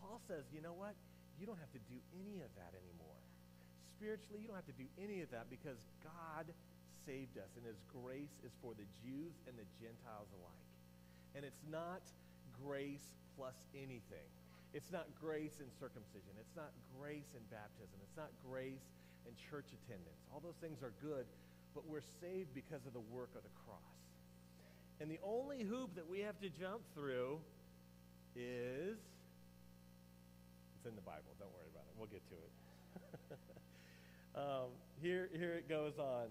Paul 0.03 0.19
says, 0.27 0.43
you 0.51 0.59
know 0.59 0.75
what? 0.75 0.91
You 1.39 1.47
don't 1.47 1.61
have 1.63 1.71
to 1.71 1.79
do 1.87 1.95
any 2.11 2.43
of 2.43 2.51
that 2.59 2.75
anymore. 2.75 3.15
Spiritually, 3.95 4.43
you 4.43 4.51
don't 4.51 4.59
have 4.59 4.67
to 4.67 4.75
do 4.75 4.91
any 4.99 5.23
of 5.23 5.31
that 5.31 5.47
because 5.47 5.79
God 6.03 6.51
saved 7.07 7.39
us, 7.39 7.47
and 7.55 7.63
his 7.63 7.79
grace 7.89 8.35
is 8.43 8.51
for 8.59 8.75
the 8.75 8.85
Jews 8.99 9.31
and 9.47 9.55
the 9.55 9.65
Gentiles 9.79 10.27
alike. 10.35 10.67
And 11.31 11.47
it's 11.47 11.63
not 11.71 12.03
grace 12.59 13.15
plus 13.39 13.55
anything. 13.71 14.27
It's 14.75 14.91
not 14.91 15.07
grace 15.15 15.63
in 15.63 15.71
circumcision. 15.79 16.35
It's 16.39 16.55
not 16.59 16.75
grace 16.99 17.31
in 17.31 17.43
baptism. 17.47 17.95
It's 18.03 18.19
not 18.19 18.35
grace 18.43 18.83
in 19.23 19.31
church 19.49 19.71
attendance. 19.71 20.21
All 20.31 20.43
those 20.43 20.59
things 20.59 20.83
are 20.83 20.91
good, 20.99 21.23
but 21.73 21.87
we're 21.87 22.05
saved 22.21 22.53
because 22.53 22.85
of 22.85 22.93
the 22.93 22.99
work 22.99 23.29
of 23.35 23.43
the 23.43 23.49
cross. 23.65 23.79
And 24.99 25.09
the 25.09 25.19
only 25.23 25.63
hoop 25.63 25.95
that 25.95 26.07
we 26.07 26.19
have 26.19 26.39
to 26.41 26.49
jump 26.49 26.81
through 26.93 27.39
is 28.35 28.97
it's 30.75 30.85
in 30.85 30.95
the 30.95 31.01
Bible. 31.01 31.35
Don't 31.39 31.53
worry 31.53 31.67
about 31.71 31.83
it. 31.83 31.93
We'll 31.97 32.07
get 32.07 32.21
to 32.29 32.35
it. 32.35 33.39
um, 34.35 34.69
here, 35.01 35.29
here 35.37 35.53
it 35.53 35.67
goes 35.69 35.97
on. 35.97 36.27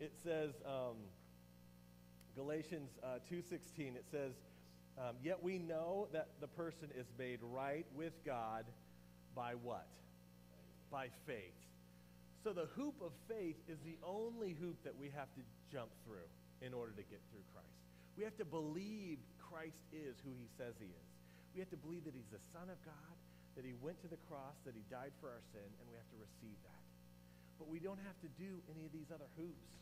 It 0.00 0.12
says, 0.22 0.52
um, 0.66 0.96
Galatians 2.34 2.90
uh, 3.02 3.18
2.16, 3.30 3.96
it 3.96 4.04
says, 4.10 4.32
um, 4.98 5.16
Yet 5.22 5.42
we 5.42 5.58
know 5.58 6.08
that 6.12 6.28
the 6.40 6.46
person 6.46 6.88
is 6.98 7.06
made 7.18 7.40
right 7.42 7.86
with 7.94 8.12
God 8.24 8.64
by 9.34 9.52
what? 9.62 9.86
By 10.90 11.08
faith. 11.26 11.65
So 12.46 12.54
the 12.54 12.70
hoop 12.78 12.94
of 13.02 13.10
faith 13.26 13.58
is 13.66 13.74
the 13.82 13.98
only 14.06 14.54
hoop 14.54 14.78
that 14.86 14.94
we 14.94 15.10
have 15.10 15.26
to 15.34 15.42
jump 15.66 15.90
through 16.06 16.30
in 16.62 16.70
order 16.70 16.94
to 16.94 17.02
get 17.10 17.18
through 17.34 17.42
Christ. 17.50 17.74
We 18.14 18.22
have 18.22 18.38
to 18.38 18.46
believe 18.46 19.18
Christ 19.42 19.82
is 19.90 20.14
who 20.22 20.30
he 20.38 20.46
says 20.54 20.78
he 20.78 20.86
is. 20.86 21.08
We 21.50 21.58
have 21.58 21.74
to 21.74 21.80
believe 21.82 22.06
that 22.06 22.14
he's 22.14 22.30
the 22.30 22.38
Son 22.54 22.70
of 22.70 22.78
God, 22.86 23.14
that 23.58 23.66
he 23.66 23.74
went 23.82 23.98
to 24.06 24.08
the 24.14 24.22
cross, 24.30 24.54
that 24.62 24.78
he 24.78 24.86
died 24.86 25.10
for 25.18 25.26
our 25.26 25.42
sin, 25.50 25.66
and 25.66 25.84
we 25.90 25.98
have 25.98 26.06
to 26.14 26.18
receive 26.22 26.54
that. 26.70 26.86
But 27.58 27.66
we 27.66 27.82
don't 27.82 27.98
have 28.06 28.14
to 28.22 28.30
do 28.38 28.62
any 28.70 28.86
of 28.86 28.94
these 28.94 29.10
other 29.10 29.26
hoops. 29.34 29.74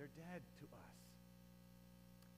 They're 0.00 0.16
dead 0.16 0.40
to 0.40 0.66
us. 0.80 0.96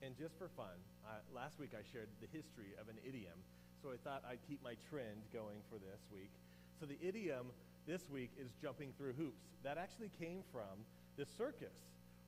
And 0.03 0.19
just 0.19 0.35
for 0.35 0.51
fun, 0.59 0.75
uh, 1.07 1.23
last 1.31 1.63
week 1.63 1.79
I 1.79 1.87
shared 1.95 2.11
the 2.19 2.31
history 2.35 2.75
of 2.83 2.91
an 2.91 2.99
idiom, 3.07 3.39
so 3.87 3.95
I 3.95 4.03
thought 4.03 4.27
I'd 4.27 4.43
keep 4.51 4.59
my 4.67 4.75
trend 4.91 5.23
going 5.31 5.63
for 5.71 5.79
this 5.79 6.03
week. 6.11 6.35
So 6.83 6.87
the 6.87 6.99
idiom 6.99 7.55
this 7.89 8.05
week 8.13 8.31
is 8.37 8.53
jumping 8.61 8.93
through 9.01 9.15
hoops. 9.17 9.41
That 9.65 9.81
actually 9.81 10.13
came 10.21 10.45
from 10.53 10.85
the 11.17 11.25
circus, 11.25 11.73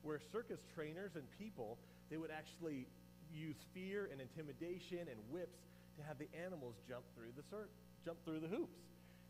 where 0.01 0.19
circus 0.33 0.59
trainers 0.73 1.13
and 1.13 1.23
people, 1.37 1.77
they 2.09 2.17
would 2.17 2.33
actually 2.33 2.89
use 3.29 3.55
fear 3.71 4.09
and 4.11 4.19
intimidation 4.19 5.05
and 5.05 5.21
whips 5.29 5.61
to 5.95 6.01
have 6.03 6.17
the 6.17 6.27
animals 6.33 6.73
jump 6.89 7.05
through 7.13 7.29
the 7.37 7.45
cir- 7.45 7.69
jump 8.03 8.17
through 8.25 8.41
the 8.41 8.49
hoops. 8.49 8.81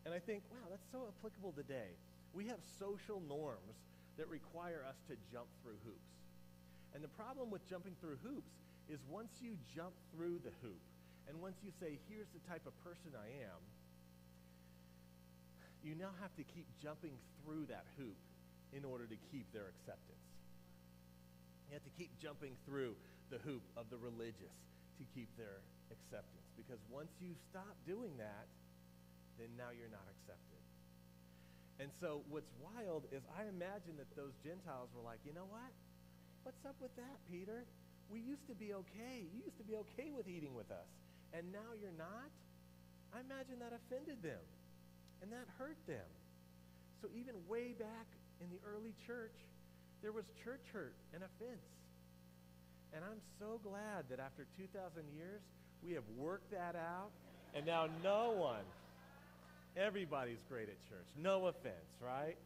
And 0.06 0.16
I 0.16 0.20
think, 0.20 0.42
wow, 0.50 0.72
that's 0.72 0.88
so 0.90 1.12
applicable 1.20 1.52
today. 1.52 2.00
We 2.34 2.48
have 2.48 2.64
social 2.80 3.22
norms 3.28 3.76
that 4.18 4.32
require 4.32 4.88
us 4.88 4.96
to 5.12 5.20
jump 5.30 5.52
through 5.62 5.78
hoops. 5.84 6.16
And 6.96 7.04
the 7.04 7.12
problem 7.12 7.52
with 7.52 7.68
jumping 7.70 7.94
through 8.00 8.18
hoops 8.24 8.56
is 8.88 9.04
once 9.12 9.44
you 9.44 9.60
jump 9.76 9.94
through 10.16 10.40
the 10.48 10.56
hoop, 10.64 10.80
and 11.28 11.40
once 11.44 11.60
you 11.64 11.72
say, 11.80 12.00
here's 12.08 12.32
the 12.32 12.42
type 12.48 12.64
of 12.66 12.74
person 12.84 13.12
I 13.20 13.28
am, 13.44 13.60
you 15.84 15.96
now 15.98 16.14
have 16.22 16.34
to 16.38 16.44
keep 16.44 16.68
jumping 16.82 17.18
through 17.42 17.66
that 17.70 17.86
hoop 17.98 18.18
in 18.74 18.86
order 18.86 19.06
to 19.06 19.18
keep 19.34 19.50
their 19.52 19.68
acceptance. 19.68 20.26
You 21.70 21.76
have 21.76 21.86
to 21.88 21.96
keep 21.98 22.12
jumping 22.20 22.54
through 22.68 22.96
the 23.32 23.40
hoop 23.48 23.64
of 23.76 23.90
the 23.90 23.98
religious 23.98 24.56
to 25.00 25.04
keep 25.16 25.32
their 25.40 25.64
acceptance. 25.90 26.48
Because 26.60 26.80
once 26.92 27.12
you 27.24 27.34
stop 27.50 27.74
doing 27.88 28.12
that, 28.20 28.46
then 29.40 29.50
now 29.58 29.72
you're 29.74 29.92
not 29.92 30.06
accepted. 30.20 30.62
And 31.80 31.90
so 31.98 32.22
what's 32.30 32.52
wild 32.62 33.10
is 33.10 33.26
I 33.34 33.50
imagine 33.50 33.98
that 33.98 34.12
those 34.14 34.38
Gentiles 34.46 34.94
were 34.94 35.02
like, 35.02 35.18
you 35.26 35.34
know 35.34 35.50
what? 35.50 35.72
What's 36.44 36.62
up 36.68 36.78
with 36.78 36.94
that, 37.02 37.18
Peter? 37.26 37.66
We 38.12 38.20
used 38.22 38.46
to 38.52 38.56
be 38.56 38.76
okay. 38.86 39.26
You 39.32 39.42
used 39.42 39.58
to 39.58 39.66
be 39.66 39.80
okay 39.88 40.14
with 40.14 40.28
eating 40.28 40.54
with 40.54 40.70
us. 40.70 40.90
And 41.34 41.50
now 41.50 41.74
you're 41.80 41.96
not? 41.96 42.30
I 43.16 43.24
imagine 43.24 43.58
that 43.64 43.74
offended 43.74 44.22
them. 44.22 44.44
And 45.22 45.32
that 45.32 45.46
hurt 45.58 45.78
them. 45.88 46.10
So 47.02 47.08
even 47.18 47.36
way 47.48 47.74
back 47.78 48.08
in 48.42 48.50
the 48.50 48.60
early 48.66 48.94
church, 49.06 49.36
there 50.02 50.12
was 50.12 50.26
church 50.44 50.62
hurt 50.74 50.96
and 51.14 51.24
offense. 51.24 51.62
And 52.94 53.04
I'm 53.06 53.22
so 53.40 53.60
glad 53.64 54.06
that 54.10 54.20
after 54.20 54.46
2,000 54.58 55.04
years, 55.16 55.42
we 55.84 55.94
have 55.94 56.04
worked 56.18 56.52
that 56.52 56.76
out. 56.76 57.12
And 57.56 57.66
now 57.66 57.88
no 58.04 58.32
one, 58.32 58.66
everybody's 59.78 60.42
great 60.50 60.70
at 60.70 60.78
church. 60.90 61.08
No 61.18 61.48
offense, 61.48 61.76
right? 62.04 62.38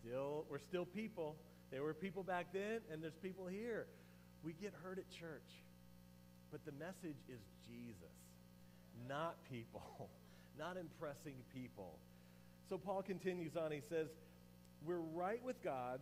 Still, 0.00 0.44
we're 0.50 0.58
still 0.58 0.84
people. 0.84 1.36
There 1.70 1.82
were 1.82 1.94
people 1.94 2.22
back 2.22 2.46
then, 2.52 2.80
and 2.90 3.02
there's 3.02 3.16
people 3.22 3.46
here. 3.46 3.86
We 4.44 4.52
get 4.54 4.74
hurt 4.82 4.98
at 4.98 5.08
church. 5.10 5.48
But 6.50 6.64
the 6.64 6.72
message 6.72 7.16
is 7.28 7.40
Jesus, 7.66 8.16
not 9.08 9.36
people. 9.50 10.10
not 10.58 10.76
impressing 10.76 11.34
people. 11.54 11.98
So 12.68 12.78
Paul 12.78 13.02
continues 13.02 13.56
on. 13.56 13.72
He 13.72 13.82
says, 13.88 14.08
We're 14.84 15.04
right 15.14 15.42
with 15.44 15.62
God 15.62 16.00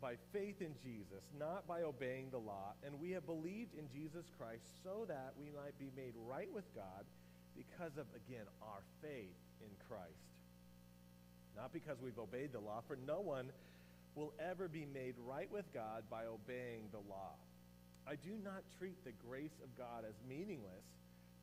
by 0.00 0.14
faith 0.32 0.60
in 0.60 0.74
Jesus, 0.82 1.24
not 1.38 1.66
by 1.66 1.82
obeying 1.82 2.30
the 2.30 2.38
law. 2.38 2.74
And 2.84 3.00
we 3.00 3.10
have 3.10 3.26
believed 3.26 3.74
in 3.76 3.88
Jesus 3.92 4.26
Christ 4.38 4.62
so 4.84 5.04
that 5.08 5.34
we 5.38 5.50
might 5.50 5.78
be 5.78 5.90
made 5.96 6.14
right 6.28 6.48
with 6.54 6.64
God 6.74 7.04
because 7.56 7.98
of, 7.98 8.06
again, 8.14 8.46
our 8.62 8.82
faith 9.02 9.34
in 9.60 9.70
Christ. 9.88 10.32
Not 11.56 11.72
because 11.72 11.98
we've 12.00 12.18
obeyed 12.18 12.52
the 12.52 12.60
law, 12.60 12.82
for 12.86 12.96
no 13.06 13.20
one 13.20 13.50
will 14.14 14.32
ever 14.38 14.68
be 14.68 14.86
made 14.86 15.14
right 15.26 15.50
with 15.50 15.66
God 15.74 16.04
by 16.10 16.26
obeying 16.26 16.86
the 16.92 17.02
law. 17.10 17.34
I 18.06 18.14
do 18.14 18.38
not 18.42 18.62
treat 18.78 19.04
the 19.04 19.12
grace 19.26 19.58
of 19.62 19.76
God 19.76 20.04
as 20.08 20.14
meaningless, 20.28 20.86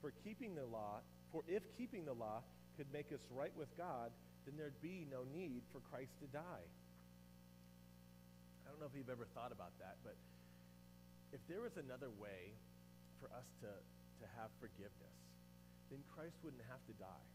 for 0.01 0.11
keeping 0.23 0.55
the 0.55 0.65
law 0.65 0.99
for 1.35 1.43
if 1.51 1.67
keeping 1.75 2.07
the 2.07 2.15
law 2.15 2.39
could 2.79 2.87
make 2.95 3.11
us 3.11 3.19
right 3.27 3.51
with 3.59 3.67
God, 3.75 4.07
then 4.47 4.55
there'd 4.55 4.79
be 4.79 5.03
no 5.11 5.27
need 5.35 5.67
for 5.75 5.83
Christ 5.91 6.15
to 6.23 6.31
die. 6.31 6.63
I 8.63 8.71
don't 8.71 8.79
know 8.79 8.87
if 8.87 8.95
you've 8.95 9.11
ever 9.11 9.27
thought 9.35 9.51
about 9.51 9.75
that, 9.83 9.99
but 10.07 10.15
if 11.35 11.43
there 11.51 11.59
was 11.59 11.75
another 11.75 12.07
way 12.07 12.55
for 13.19 13.27
us 13.35 13.43
to, 13.67 13.67
to 13.67 14.25
have 14.39 14.47
forgiveness, 14.63 15.19
then 15.91 15.99
Christ 16.15 16.39
wouldn't 16.39 16.63
have 16.71 16.79
to 16.87 16.95
die. 16.95 17.27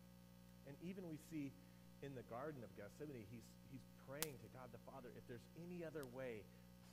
And 0.65 0.73
even 0.81 1.05
we 1.05 1.21
see 1.29 1.53
in 2.01 2.17
the 2.17 2.25
Garden 2.33 2.65
of 2.65 2.73
Gethsemane, 2.81 3.29
he's, 3.29 3.45
he's 3.69 3.85
praying 4.09 4.41
to 4.41 4.49
God 4.57 4.73
the 4.73 4.81
Father, 4.89 5.13
if 5.13 5.29
there's 5.29 5.45
any 5.61 5.85
other 5.85 6.09
way, 6.17 6.41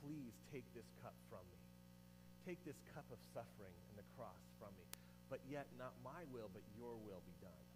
please 0.04 0.36
take 0.52 0.68
this 0.76 0.92
cup 1.00 1.16
from 1.32 1.40
me. 1.48 1.60
Take 2.44 2.60
this 2.68 2.76
cup 2.92 3.08
of 3.08 3.16
suffering 3.32 3.72
and 3.88 3.96
the 3.96 4.04
cross 4.12 4.44
from 4.60 4.76
me 4.76 4.97
but 5.28 5.40
yet 5.48 5.68
not 5.76 5.92
my 6.04 6.24
will, 6.32 6.48
but 6.52 6.64
your 6.76 6.96
will 7.04 7.22
be 7.24 7.36
done. 7.40 7.66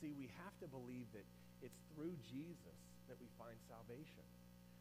See, 0.00 0.12
we 0.16 0.28
have 0.44 0.52
to 0.60 0.68
believe 0.68 1.08
that 1.16 1.24
it's 1.64 1.80
through 1.92 2.16
Jesus 2.28 2.80
that 3.08 3.16
we 3.16 3.28
find 3.40 3.56
salvation. 3.68 4.24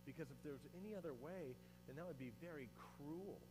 Because 0.04 0.28
if 0.30 0.40
there's 0.44 0.64
any 0.78 0.94
other 0.94 1.16
way, 1.18 1.56
then 1.88 1.96
that 1.98 2.06
would 2.06 2.20
be 2.20 2.36
very 2.44 2.70
cruel 2.78 3.42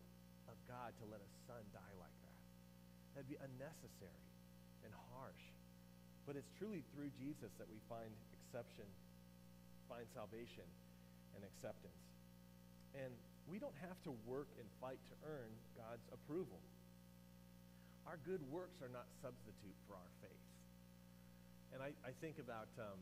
of 0.46 0.56
God 0.68 0.92
to 1.00 1.04
let 1.08 1.18
a 1.18 1.30
son 1.48 1.62
die 1.74 1.94
like 1.98 2.14
that. 2.22 2.38
That'd 3.14 3.30
be 3.30 3.40
unnecessary 3.40 4.26
and 4.86 4.92
harsh. 5.14 5.44
But 6.26 6.36
it's 6.36 6.50
truly 6.56 6.82
through 6.94 7.10
Jesus 7.20 7.52
that 7.58 7.68
we 7.68 7.78
find 7.88 8.10
exception, 8.32 8.86
find 9.90 10.06
salvation 10.14 10.66
and 11.36 11.42
acceptance. 11.42 12.00
And 12.94 13.12
we 13.50 13.58
don't 13.58 13.76
have 13.84 13.98
to 14.08 14.12
work 14.24 14.48
and 14.56 14.66
fight 14.80 15.02
to 15.10 15.14
earn 15.26 15.50
God's 15.76 16.06
approval. 16.14 16.62
Our 18.04 18.20
good 18.22 18.44
works 18.52 18.80
are 18.84 18.92
not 18.92 19.08
substitute 19.24 19.76
for 19.88 19.96
our 19.96 20.12
faith. 20.20 20.44
And 21.72 21.82
I, 21.82 21.90
I 22.06 22.12
think 22.20 22.38
about 22.38 22.70
um, 22.78 23.00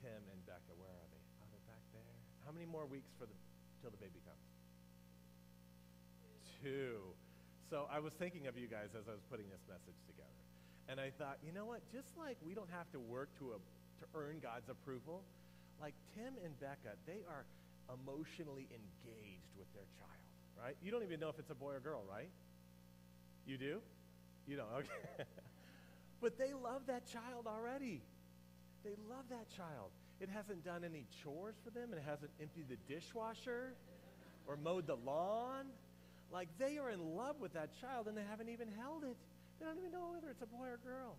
Tim 0.00 0.22
and 0.32 0.40
Becca. 0.46 0.72
Where 0.78 0.88
are 0.88 1.08
they? 1.12 1.24
Are 1.42 1.50
they 1.52 1.62
back 1.68 1.84
there? 1.92 2.14
How 2.46 2.52
many 2.54 2.64
more 2.64 2.86
weeks 2.86 3.12
for 3.18 3.26
the 3.26 3.36
till 3.82 3.92
the 3.92 4.00
baby 4.00 4.22
comes? 4.24 4.46
Two. 6.62 7.12
So 7.68 7.84
I 7.92 8.00
was 8.00 8.14
thinking 8.16 8.46
of 8.46 8.56
you 8.56 8.70
guys 8.70 8.96
as 8.96 9.04
I 9.08 9.12
was 9.12 9.24
putting 9.28 9.50
this 9.52 9.60
message 9.68 9.98
together. 10.08 10.40
And 10.88 11.00
I 11.00 11.12
thought, 11.16 11.36
you 11.44 11.52
know 11.52 11.64
what? 11.64 11.84
Just 11.92 12.16
like 12.16 12.36
we 12.40 12.54
don't 12.54 12.70
have 12.72 12.88
to 12.92 13.00
work 13.00 13.28
to, 13.40 13.56
a, 13.56 13.58
to 13.58 14.04
earn 14.14 14.40
God's 14.40 14.68
approval, 14.68 15.24
like 15.80 15.94
Tim 16.16 16.36
and 16.44 16.52
Becca, 16.60 16.96
they 17.04 17.24
are 17.28 17.44
emotionally 17.92 18.68
engaged 18.72 19.52
with 19.56 19.68
their 19.76 19.88
child, 20.00 20.24
right? 20.56 20.76
You 20.80 20.92
don't 20.92 21.02
even 21.02 21.20
know 21.20 21.28
if 21.28 21.38
it's 21.38 21.50
a 21.50 21.54
boy 21.54 21.72
or 21.76 21.80
girl, 21.80 22.04
right? 22.08 22.30
You 23.44 23.58
do? 23.58 23.80
You 24.46 24.56
don't, 24.56 24.68
okay. 24.78 25.24
but 26.20 26.38
they 26.38 26.52
love 26.52 26.82
that 26.86 27.06
child 27.06 27.46
already. 27.46 28.02
They 28.84 28.94
love 29.08 29.24
that 29.30 29.48
child. 29.56 29.90
It 30.20 30.28
hasn't 30.28 30.64
done 30.64 30.84
any 30.84 31.06
chores 31.22 31.56
for 31.64 31.70
them, 31.70 31.90
and 31.90 31.94
it 31.94 32.04
hasn't 32.06 32.30
emptied 32.40 32.68
the 32.68 32.76
dishwasher 32.92 33.74
or 34.46 34.56
mowed 34.56 34.86
the 34.86 34.96
lawn. 34.96 35.66
Like 36.32 36.48
they 36.58 36.78
are 36.78 36.90
in 36.90 37.14
love 37.16 37.40
with 37.40 37.54
that 37.54 37.70
child 37.80 38.08
and 38.08 38.16
they 38.16 38.26
haven't 38.28 38.48
even 38.48 38.68
held 38.68 39.04
it. 39.04 39.16
They 39.58 39.66
don't 39.66 39.78
even 39.78 39.92
know 39.92 40.10
whether 40.12 40.28
it's 40.30 40.42
a 40.42 40.50
boy 40.50 40.66
or 40.66 40.80
girl. 40.82 41.16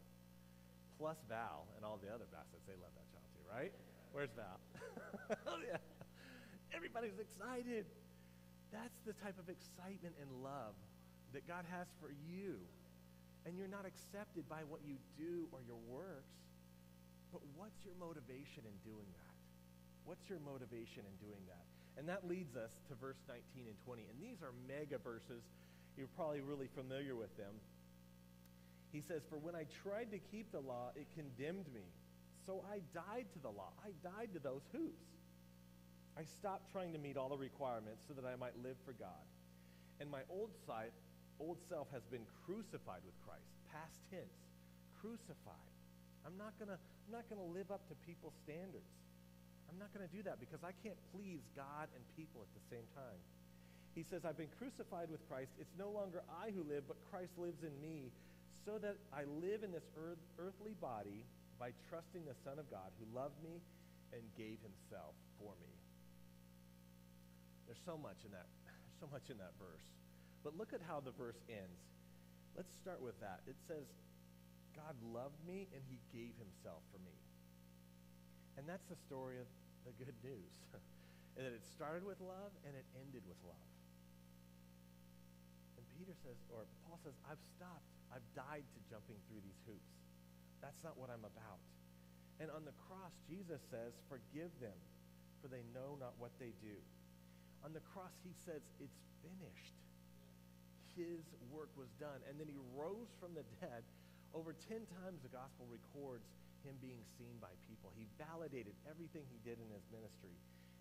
Plus 1.00 1.18
Val 1.28 1.68
and 1.76 1.86
all 1.86 2.00
the 2.02 2.12
other 2.12 2.26
Bassets, 2.32 2.64
they 2.68 2.76
love 2.76 2.92
that 2.96 3.08
child 3.12 3.28
too, 3.32 3.44
right? 3.48 3.72
Where's 4.12 4.32
Val? 4.36 4.60
oh, 5.48 5.60
yeah. 5.64 5.78
Everybody's 6.76 7.20
excited. 7.20 7.86
That's 8.72 9.00
the 9.06 9.14
type 9.24 9.40
of 9.40 9.48
excitement 9.48 10.16
and 10.20 10.28
love 10.44 10.76
that 11.34 11.48
God 11.48 11.66
has 11.72 11.88
for 12.00 12.12
you. 12.28 12.60
And 13.46 13.58
you're 13.58 13.70
not 13.70 13.86
accepted 13.86 14.50
by 14.50 14.66
what 14.68 14.82
you 14.82 14.98
do 15.18 15.46
or 15.54 15.62
your 15.62 15.80
works. 15.88 16.34
But 17.32 17.42
what's 17.56 17.86
your 17.86 17.94
motivation 18.00 18.66
in 18.66 18.76
doing 18.82 19.06
that? 19.14 19.36
What's 20.06 20.30
your 20.30 20.40
motivation 20.42 21.06
in 21.06 21.16
doing 21.22 21.42
that? 21.48 21.66
And 21.98 22.10
that 22.10 22.28
leads 22.28 22.56
us 22.56 22.72
to 22.90 22.96
verse 22.96 23.22
19 23.28 23.70
and 23.70 23.78
20. 23.86 24.06
And 24.10 24.18
these 24.22 24.42
are 24.42 24.52
mega 24.68 24.98
verses. 24.98 25.44
You're 25.98 26.12
probably 26.16 26.42
really 26.42 26.70
familiar 26.76 27.16
with 27.16 27.36
them. 27.38 27.54
He 28.92 29.02
says, 29.02 29.24
For 29.30 29.38
when 29.38 29.56
I 29.56 29.66
tried 29.84 30.12
to 30.12 30.20
keep 30.20 30.52
the 30.52 30.60
law, 30.60 30.92
it 30.96 31.08
condemned 31.16 31.68
me. 31.74 31.88
So 32.46 32.64
I 32.70 32.80
died 32.94 33.26
to 33.34 33.40
the 33.40 33.50
law. 33.50 33.74
I 33.84 33.92
died 34.04 34.30
to 34.34 34.40
those 34.40 34.62
hoops. 34.72 35.08
I 36.18 36.24
stopped 36.24 36.72
trying 36.72 36.94
to 36.94 37.00
meet 37.00 37.18
all 37.18 37.30
the 37.30 37.38
requirements 37.38 38.04
so 38.08 38.14
that 38.14 38.26
I 38.26 38.36
might 38.36 38.56
live 38.64 38.78
for 38.86 38.94
God. 38.94 39.26
And 40.00 40.10
my 40.10 40.22
old, 40.30 40.52
sight, 40.66 40.92
old 41.40 41.58
self 41.70 41.88
has 41.92 42.04
been 42.08 42.24
crucified 42.46 43.04
with 43.06 43.18
Christ. 43.24 43.50
Past 43.72 44.00
tense. 44.10 44.40
Crucified. 45.02 45.72
I'm 46.26 46.38
not 46.38 46.58
going 46.58 46.74
to 46.74 46.80
I'm 46.80 47.14
not 47.14 47.30
going 47.30 47.38
to 47.38 47.52
live 47.54 47.70
up 47.70 47.86
to 47.90 47.96
people's 48.02 48.34
standards. 48.42 48.90
I'm 49.70 49.78
not 49.78 49.94
going 49.94 50.02
to 50.02 50.10
do 50.10 50.26
that 50.26 50.42
because 50.42 50.66
I 50.66 50.74
can't 50.82 50.98
please 51.14 51.46
God 51.54 51.86
and 51.94 52.02
people 52.18 52.42
at 52.42 52.50
the 52.58 52.66
same 52.74 52.86
time. 52.98 53.20
He 53.94 54.04
says, 54.04 54.26
I've 54.26 54.38
been 54.38 54.52
crucified 54.58 55.08
with 55.14 55.22
Christ. 55.30 55.54
It's 55.62 55.72
no 55.78 55.88
longer 55.94 56.26
I 56.28 56.52
who 56.52 56.66
live, 56.68 56.84
but 56.90 56.98
Christ 57.08 57.38
lives 57.38 57.64
in 57.64 57.72
me, 57.80 58.12
so 58.66 58.82
that 58.82 58.98
I 59.14 59.24
live 59.40 59.64
in 59.64 59.72
this 59.72 59.86
earth, 59.96 60.20
earthly 60.42 60.74
body 60.82 61.24
by 61.60 61.72
trusting 61.88 62.26
the 62.26 62.36
Son 62.44 62.60
of 62.60 62.68
God 62.68 62.92
who 63.00 63.06
loved 63.16 63.38
me 63.40 63.62
and 64.12 64.22
gave 64.36 64.60
himself 64.66 65.16
for 65.40 65.54
me. 65.62 65.72
There's 67.66 67.82
so 67.86 67.98
much 67.98 68.20
in 68.26 68.32
that, 68.36 68.50
so 69.00 69.08
much 69.12 69.30
in 69.30 69.38
that 69.38 69.56
verse. 69.60 69.86
But 70.46 70.54
look 70.54 70.78
at 70.78 70.86
how 70.86 71.02
the 71.02 71.10
verse 71.10 71.42
ends. 71.50 71.82
Let's 72.54 72.70
start 72.78 73.02
with 73.02 73.18
that. 73.18 73.42
It 73.50 73.58
says, 73.66 73.90
God 74.78 74.94
loved 75.02 75.42
me 75.42 75.66
and 75.74 75.82
he 75.90 75.98
gave 76.14 76.38
himself 76.38 76.86
for 76.94 77.02
me. 77.02 77.18
And 78.54 78.70
that's 78.70 78.86
the 78.86 78.96
story 79.10 79.42
of 79.42 79.50
the 79.90 79.92
good 79.98 80.14
news. 80.22 80.54
and 81.34 81.42
that 81.50 81.50
it 81.50 81.66
started 81.66 82.06
with 82.06 82.22
love 82.22 82.54
and 82.62 82.78
it 82.78 82.86
ended 82.94 83.26
with 83.26 83.42
love. 83.42 83.68
And 85.82 85.84
Peter 85.98 86.14
says, 86.22 86.38
or 86.54 86.70
Paul 86.86 87.02
says, 87.02 87.18
I've 87.26 87.42
stopped. 87.58 87.90
I've 88.14 88.24
died 88.38 88.70
to 88.70 88.80
jumping 88.86 89.18
through 89.26 89.42
these 89.42 89.58
hoops. 89.66 89.98
That's 90.62 90.80
not 90.86 90.94
what 90.94 91.10
I'm 91.10 91.26
about. 91.26 91.60
And 92.38 92.54
on 92.54 92.70
the 92.70 92.76
cross, 92.86 93.18
Jesus 93.26 93.66
says, 93.74 93.98
Forgive 94.06 94.54
them, 94.62 94.78
for 95.42 95.50
they 95.50 95.66
know 95.74 95.98
not 95.98 96.14
what 96.22 96.38
they 96.38 96.54
do. 96.62 96.78
On 97.64 97.74
the 97.74 97.82
cross, 97.96 98.14
he 98.22 98.36
says, 98.46 98.62
It's 98.78 99.02
finished. 99.24 99.85
His 100.96 101.22
work 101.52 101.70
was 101.76 101.92
done. 102.00 102.24
And 102.26 102.40
then 102.40 102.48
he 102.48 102.60
rose 102.76 103.12
from 103.20 103.36
the 103.36 103.44
dead 103.60 103.84
over 104.36 104.52
10 104.68 104.84
times 105.04 105.24
the 105.24 105.32
gospel 105.32 105.64
records 105.72 106.28
him 106.68 106.76
being 106.82 107.00
seen 107.16 107.38
by 107.40 107.54
people. 107.70 107.94
He 107.96 108.10
validated 108.20 108.74
everything 108.90 109.24
he 109.32 109.40
did 109.48 109.62
in 109.62 109.70
his 109.72 109.86
ministry. 109.94 110.34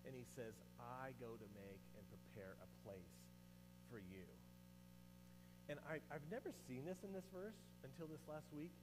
And 0.03 0.11
he 0.11 0.25
says, 0.35 0.53
I 0.81 1.15
go 1.21 1.37
to 1.37 1.47
make 1.55 1.81
and 1.95 2.03
prepare 2.09 2.57
a 2.59 2.67
place 2.83 3.15
for 3.89 4.01
you. 4.01 4.25
And 5.69 5.81
I, 5.89 5.97
have 6.13 6.25
never 6.29 6.53
seen 6.69 6.85
this 6.85 6.99
in 7.01 7.09
this 7.13 7.25
verse 7.33 7.57
until 7.81 8.05
this 8.05 8.21
last 8.29 8.45
week. 8.53 8.73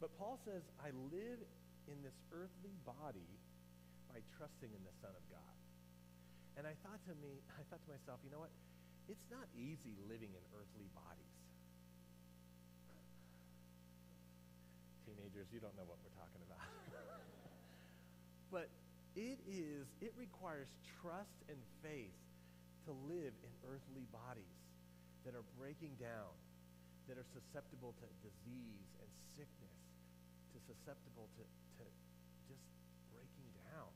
But 0.00 0.12
Paul 0.20 0.36
says, 0.44 0.60
I 0.82 0.92
live 1.08 1.40
in 1.88 1.98
this 2.04 2.16
earthly 2.32 2.74
body 2.84 3.32
by 4.12 4.20
trusting 4.36 4.68
in 4.68 4.82
the 4.84 4.94
Son 5.00 5.12
of 5.12 5.24
God. 5.32 5.56
And 6.60 6.66
I 6.66 6.76
thought 6.84 7.00
to 7.08 7.14
me, 7.22 7.40
I 7.58 7.64
thought 7.70 7.80
to 7.86 7.90
myself, 7.92 8.20
you 8.26 8.34
know 8.34 8.44
what? 8.44 8.52
It's 9.08 9.26
not 9.32 9.48
easy 9.56 9.96
living 10.06 10.30
in 10.30 10.42
earthly 10.52 10.88
bodies. 10.92 11.28
teenagers, 15.28 15.48
you 15.52 15.60
don't 15.60 15.74
know 15.76 15.88
what 15.88 15.96
we're 16.04 16.14
talking 16.16 16.40
about. 16.44 16.60
but 18.54 18.68
it 19.16 19.40
is, 19.48 19.88
it 20.00 20.12
requires 20.16 20.68
trust 21.00 21.40
and 21.48 21.58
faith 21.80 22.16
to 22.84 22.92
live 23.08 23.32
in 23.44 23.52
earthly 23.68 24.04
bodies 24.12 24.60
that 25.24 25.36
are 25.36 25.44
breaking 25.60 25.92
down, 26.00 26.32
that 27.08 27.16
are 27.16 27.28
susceptible 27.32 27.92
to 28.00 28.06
disease 28.24 28.88
and 29.00 29.10
sickness, 29.36 29.78
to 30.52 30.58
susceptible 30.64 31.28
to, 31.36 31.44
to 31.80 31.84
just 32.48 32.64
breaking 33.12 33.48
down. 33.68 33.90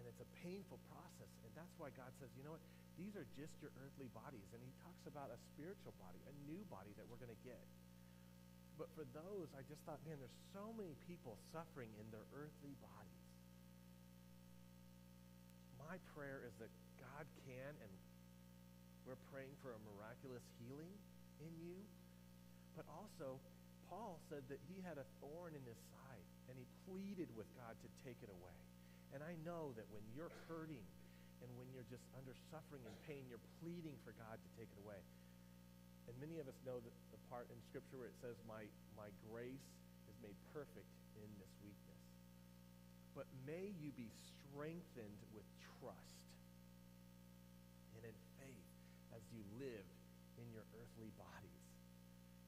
And 0.00 0.08
it's 0.08 0.20
a 0.20 0.30
painful 0.44 0.80
process. 0.92 1.30
And 1.44 1.52
that's 1.56 1.72
why 1.76 1.92
God 1.96 2.12
says, 2.20 2.28
you 2.36 2.44
know 2.44 2.56
what? 2.56 2.64
These 3.00 3.16
are 3.16 3.24
just 3.32 3.56
your 3.64 3.72
earthly 3.80 4.12
bodies. 4.12 4.44
And 4.52 4.60
he 4.60 4.68
talks 4.84 5.08
about 5.08 5.32
a 5.32 5.40
spiritual 5.56 5.96
body, 5.96 6.20
a 6.28 6.34
new 6.44 6.60
body 6.68 6.92
that 7.00 7.08
we're 7.08 7.16
going 7.16 7.32
to 7.32 7.44
get. 7.48 7.64
But 8.76 8.92
for 8.92 9.08
those, 9.16 9.48
I 9.56 9.64
just 9.64 9.80
thought, 9.88 10.04
man, 10.04 10.20
there's 10.20 10.40
so 10.52 10.76
many 10.76 10.92
people 11.08 11.40
suffering 11.48 11.88
in 11.96 12.04
their 12.12 12.24
earthly 12.36 12.76
bodies. 12.84 13.24
My 15.80 15.96
prayer 16.12 16.44
is 16.44 16.52
that 16.60 16.68
God 17.00 17.24
can, 17.48 17.72
and 17.80 17.92
we're 19.08 19.20
praying 19.32 19.56
for 19.64 19.72
a 19.72 19.80
miraculous 19.96 20.44
healing 20.60 20.92
in 21.40 21.52
you. 21.56 21.76
But 22.76 22.84
also, 22.88 23.40
Paul 23.88 24.20
said 24.28 24.44
that 24.52 24.60
he 24.68 24.84
had 24.84 25.00
a 25.00 25.08
thorn 25.18 25.56
in 25.56 25.64
his 25.64 25.80
side, 25.92 26.24
and 26.48 26.54
he 26.56 26.68
pleaded 26.84 27.32
with 27.32 27.48
God 27.56 27.74
to 27.80 27.88
take 28.04 28.20
it 28.20 28.30
away. 28.30 28.60
And 29.10 29.24
I 29.24 29.34
know 29.42 29.74
that 29.74 29.88
when 29.90 30.04
you're 30.14 30.32
hurting 30.46 30.84
and 31.40 31.50
when 31.56 31.68
you're 31.72 31.88
just 31.88 32.04
under 32.16 32.36
suffering 32.52 32.84
and 32.84 32.94
pain, 33.08 33.24
you're 33.28 33.42
pleading 33.64 33.96
for 34.04 34.12
God 34.20 34.36
to 34.36 34.48
take 34.60 34.68
it 34.68 34.78
away. 34.84 35.00
And 36.08 36.14
many 36.20 36.42
of 36.42 36.48
us 36.50 36.58
know 36.66 36.76
that 36.80 36.94
the 37.14 37.20
part 37.32 37.48
in 37.48 37.58
Scripture 37.70 37.96
where 37.96 38.10
it 38.10 38.18
says, 38.20 38.36
my, 38.44 38.66
my 38.98 39.08
grace 39.30 39.68
is 40.10 40.16
made 40.20 40.36
perfect 40.52 40.90
in 41.16 41.28
this 41.38 41.52
weakness. 41.62 42.02
But 43.14 43.30
may 43.46 43.72
you 43.78 43.94
be 43.94 44.10
strengthened 44.10 45.20
with 45.32 45.46
trust 45.80 46.20
and 47.96 48.02
in 48.04 48.16
faith 48.42 48.70
as 49.16 49.22
you 49.32 49.40
live 49.56 49.88
in 50.36 50.46
your 50.52 50.66
earthly 50.76 51.14
bodies. 51.16 51.64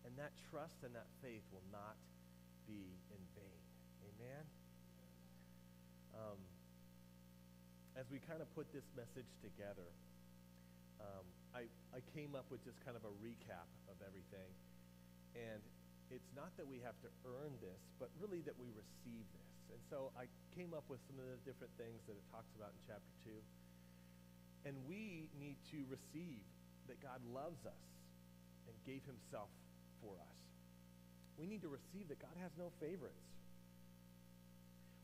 And 0.04 0.12
that 0.18 0.34
trust 0.50 0.82
and 0.82 0.92
that 0.98 1.06
faith 1.22 1.44
will 1.54 1.64
not 1.70 1.94
be 2.66 2.82
in 3.14 3.22
vain. 3.38 3.62
Amen? 4.10 4.44
Um, 6.12 6.40
as 7.96 8.08
we 8.08 8.20
kind 8.24 8.40
of 8.40 8.48
put 8.56 8.68
this 8.72 8.86
message 8.96 9.28
together, 9.44 9.88
um, 11.00 11.24
I, 11.52 11.68
I 11.92 12.00
came 12.16 12.32
up 12.32 12.48
with 12.48 12.64
just 12.64 12.80
kind 12.84 12.96
of 12.96 13.04
a 13.04 13.12
recap 13.20 13.68
of 13.92 14.00
everything. 14.00 14.48
And 15.36 15.60
it's 16.08 16.32
not 16.32 16.52
that 16.56 16.64
we 16.64 16.80
have 16.84 16.96
to 17.04 17.10
earn 17.24 17.52
this, 17.60 17.80
but 18.00 18.08
really 18.20 18.40
that 18.48 18.56
we 18.56 18.72
receive 18.72 19.24
this. 19.32 19.52
And 19.72 19.80
so 19.88 20.12
I 20.16 20.28
came 20.56 20.72
up 20.72 20.84
with 20.88 21.00
some 21.08 21.20
of 21.20 21.28
the 21.28 21.40
different 21.44 21.72
things 21.80 22.00
that 22.08 22.16
it 22.16 22.24
talks 22.32 22.48
about 22.56 22.72
in 22.72 22.80
chapter 22.88 23.12
2. 23.24 23.32
And 24.68 24.74
we 24.88 25.28
need 25.36 25.56
to 25.72 25.84
receive 25.88 26.44
that 26.88 27.00
God 27.00 27.20
loves 27.28 27.60
us 27.64 27.84
and 28.68 28.74
gave 28.84 29.04
himself 29.04 29.48
for 30.00 30.16
us. 30.16 30.38
We 31.40 31.48
need 31.48 31.64
to 31.64 31.72
receive 31.72 32.08
that 32.12 32.20
God 32.20 32.36
has 32.40 32.52
no 32.56 32.70
favorites. 32.80 33.24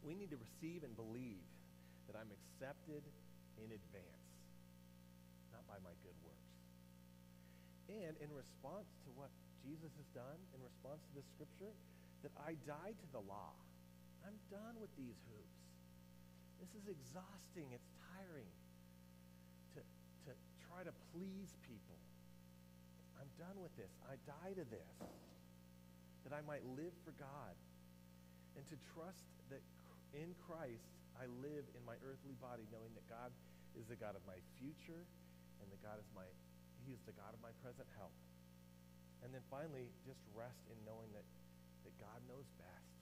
We 0.05 0.15
need 0.15 0.31
to 0.31 0.39
receive 0.39 0.85
and 0.85 0.95
believe 0.95 1.43
that 2.09 2.17
I'm 2.17 2.33
accepted 2.33 3.05
in 3.61 3.69
advance 3.69 4.29
not 5.53 5.63
by 5.69 5.77
my 5.85 5.93
good 6.01 6.17
works. 6.25 6.57
And 7.89 8.17
in 8.21 8.29
response 8.33 8.89
to 9.05 9.11
what 9.17 9.33
Jesus 9.65 9.93
has 9.97 10.09
done, 10.17 10.41
in 10.57 10.61
response 10.65 11.05
to 11.09 11.13
this 11.17 11.29
scripture, 11.37 11.73
that 12.25 12.33
I 12.41 12.57
died 12.65 12.97
to 13.01 13.09
the 13.13 13.23
law. 13.25 13.53
I'm 14.27 14.37
done 14.51 14.77
with 14.81 14.91
these 14.99 15.17
hoops. 15.31 15.61
This 16.59 16.73
is 16.75 16.91
exhausting. 16.91 17.71
It's 17.71 17.93
tiring 18.13 18.51
to, 19.77 19.81
to 20.27 20.33
try 20.67 20.83
to 20.83 20.93
please 21.15 21.55
people. 21.65 21.97
I'm 23.17 23.31
done 23.39 23.57
with 23.63 23.73
this. 23.79 23.91
I 24.07 24.19
die 24.27 24.55
to 24.59 24.67
this, 24.67 24.95
that 26.27 26.33
I 26.35 26.43
might 26.47 26.63
live 26.75 26.95
for 27.07 27.15
God 27.19 27.55
and 28.59 28.67
to 28.69 28.77
trust 28.95 29.27
that 29.51 29.63
in 30.15 30.35
Christ 30.47 30.91
I 31.19 31.27
live 31.43 31.67
in 31.75 31.83
my 31.83 31.99
earthly 32.07 32.39
body, 32.39 32.63
knowing 32.71 32.95
that 32.95 33.07
God 33.11 33.35
is 33.75 33.91
the 33.91 33.99
God 33.99 34.15
of 34.15 34.23
my 34.23 34.39
future 34.63 35.03
and 35.59 35.67
the 35.75 35.81
God 35.83 35.99
is 35.99 36.07
my, 36.15 36.27
He 36.87 36.95
is 36.95 37.03
the 37.11 37.15
God 37.19 37.35
of 37.35 37.43
my 37.43 37.51
present 37.59 37.91
help. 37.99 38.15
And 39.27 39.35
then 39.35 39.43
finally, 39.51 39.91
just 40.07 40.23
rest 40.31 40.63
in 40.71 40.79
knowing 40.87 41.11
that, 41.11 41.27
that 41.83 41.95
God 41.99 42.23
knows 42.31 42.47
best. 42.55 42.95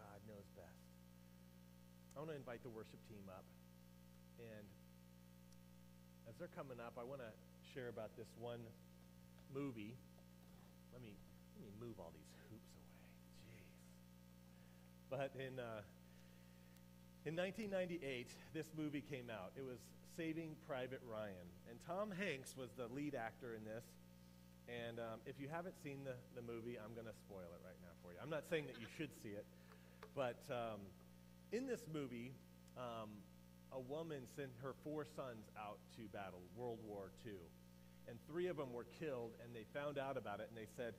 God 0.00 0.18
knows 0.24 0.48
best. 0.56 0.88
I 2.16 2.24
want 2.24 2.32
to 2.32 2.38
invite 2.40 2.64
the 2.64 2.72
worship 2.72 2.98
team 3.12 3.28
up. 3.28 3.44
And 4.40 4.64
as 6.24 6.34
they're 6.40 6.52
coming 6.56 6.80
up, 6.80 6.96
I 6.96 7.04
want 7.04 7.20
to 7.20 7.32
share 7.76 7.92
about 7.92 8.16
this 8.16 8.32
one 8.40 8.64
movie. 9.52 9.92
Let 10.96 11.04
me, 11.04 11.12
let 11.12 11.60
me 11.60 11.72
move 11.76 12.00
all 12.00 12.10
these 12.16 12.32
hoops 12.48 12.72
away. 12.72 12.88
Jeez. 13.52 13.68
But 15.12 15.30
in, 15.36 15.60
uh, 15.60 15.84
in 17.28 17.36
1998, 17.36 18.32
this 18.54 18.72
movie 18.72 19.04
came 19.04 19.28
out. 19.28 19.52
It 19.52 19.60
was 19.60 19.76
Saving 20.16 20.56
Private 20.66 21.04
Ryan. 21.04 21.44
And 21.68 21.76
Tom 21.84 22.08
Hanks 22.08 22.56
was 22.56 22.72
the 22.72 22.88
lead 22.88 23.14
actor 23.14 23.52
in 23.52 23.68
this. 23.68 23.84
And 24.64 24.98
um, 24.98 25.20
if 25.26 25.36
you 25.36 25.46
haven't 25.46 25.76
seen 25.84 26.08
the, 26.08 26.16
the 26.32 26.40
movie, 26.40 26.80
I'm 26.80 26.96
going 26.96 27.04
to 27.04 27.12
spoil 27.28 27.52
it 27.52 27.60
right 27.60 27.76
now 27.84 27.92
for 28.00 28.16
you. 28.16 28.18
I'm 28.22 28.32
not 28.32 28.48
saying 28.48 28.64
that 28.72 28.80
you 28.80 28.88
should 28.96 29.12
see 29.22 29.36
it, 29.36 29.44
but 30.16 30.40
um, 30.48 30.80
in 31.52 31.66
this 31.66 31.84
movie, 31.92 32.32
um, 32.78 33.12
a 33.72 33.80
woman 33.80 34.24
sent 34.34 34.48
her 34.62 34.72
four 34.82 35.04
sons 35.04 35.52
out 35.52 35.80
to 36.00 36.08
battle 36.08 36.40
World 36.56 36.80
War 36.88 37.12
II. 37.26 37.36
And 38.08 38.16
three 38.26 38.46
of 38.46 38.56
them 38.56 38.72
were 38.72 38.86
killed, 38.98 39.32
and 39.44 39.54
they 39.54 39.68
found 39.78 39.98
out 39.98 40.16
about 40.16 40.40
it, 40.40 40.48
and 40.48 40.56
they 40.56 40.68
said, 40.76 40.94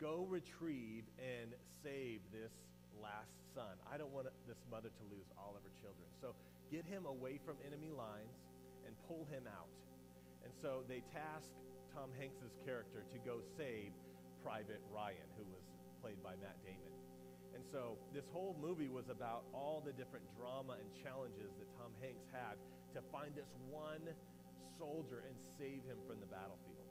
Go 0.00 0.24
retrieve 0.30 1.04
and 1.20 1.52
save 1.84 2.20
this 2.32 2.52
last 3.02 3.36
son. 3.58 3.74
I 3.90 3.98
don't 3.98 4.14
want 4.14 4.30
this 4.46 4.62
mother 4.70 4.94
to 4.94 5.04
lose 5.10 5.26
all 5.34 5.58
of 5.58 5.66
her 5.66 5.74
children. 5.82 6.06
So 6.22 6.38
get 6.70 6.86
him 6.86 7.10
away 7.10 7.42
from 7.42 7.58
enemy 7.66 7.90
lines 7.90 8.38
and 8.86 8.94
pull 9.10 9.26
him 9.26 9.50
out. 9.50 9.66
And 10.46 10.54
so 10.62 10.86
they 10.86 11.02
task 11.10 11.50
Tom 11.90 12.14
Hanks's 12.14 12.54
character 12.62 13.02
to 13.10 13.18
go 13.26 13.42
save 13.58 13.90
Private 14.46 14.78
Ryan, 14.94 15.26
who 15.34 15.42
was 15.50 15.66
played 15.98 16.22
by 16.22 16.38
Matt 16.38 16.54
Damon. 16.62 16.94
And 17.50 17.66
so 17.74 17.98
this 18.14 18.30
whole 18.30 18.54
movie 18.62 18.86
was 18.86 19.10
about 19.10 19.42
all 19.50 19.82
the 19.82 19.90
different 19.90 20.22
drama 20.38 20.78
and 20.78 20.86
challenges 21.02 21.50
that 21.58 21.66
Tom 21.74 21.90
Hanks 21.98 22.22
had 22.30 22.54
to 22.94 23.02
find 23.10 23.34
this 23.34 23.50
one 23.66 24.06
soldier 24.78 25.26
and 25.26 25.34
save 25.58 25.82
him 25.82 25.98
from 26.06 26.22
the 26.22 26.30
battlefield. 26.30 26.86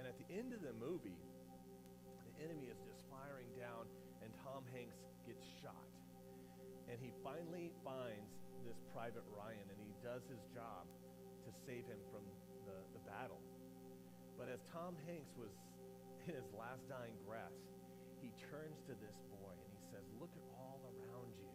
And 0.00 0.08
at 0.08 0.16
the 0.16 0.28
end 0.32 0.56
of 0.56 0.64
the 0.64 0.72
movie, 0.80 1.20
the 2.24 2.34
enemy 2.40 2.72
is 2.72 2.80
just 2.88 3.04
firing 3.12 3.52
down, 3.60 3.84
and 4.24 4.32
Tom 4.40 4.64
Hanks 4.72 4.96
shot. 5.62 5.86
And 6.88 6.96
he 7.00 7.12
finally 7.20 7.70
finds 7.84 8.32
this 8.64 8.80
Private 8.94 9.24
Ryan, 9.30 9.66
and 9.68 9.78
he 9.80 9.92
does 10.00 10.24
his 10.26 10.40
job 10.54 10.88
to 11.44 11.50
save 11.66 11.84
him 11.84 12.00
from 12.10 12.24
the, 12.64 12.78
the 12.96 13.02
battle. 13.04 13.40
But 14.38 14.48
as 14.48 14.62
Tom 14.70 14.94
Hanks 15.04 15.34
was 15.34 15.52
in 16.26 16.34
his 16.34 16.46
last 16.54 16.86
dying 16.86 17.16
breath, 17.26 17.54
he 18.22 18.30
turns 18.50 18.78
to 18.86 18.94
this 18.98 19.16
boy 19.30 19.54
and 19.54 19.70
he 19.74 19.82
says, 19.90 20.04
Look 20.18 20.30
at 20.34 20.46
all 20.54 20.82
around 20.94 21.30
you. 21.38 21.52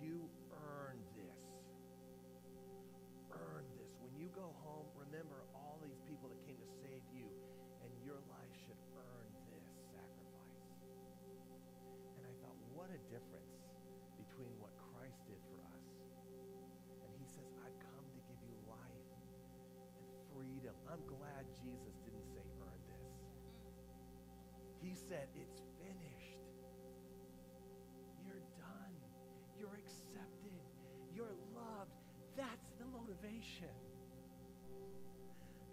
You 0.00 0.30
said, 25.10 25.26
it's 25.34 25.58
finished. 25.82 26.38
You're 28.22 28.46
done. 28.54 28.94
You're 29.58 29.74
accepted. 29.74 30.62
You're 31.10 31.34
loved. 31.50 31.90
That's 32.38 32.70
the 32.78 32.86
motivation. 32.94 33.74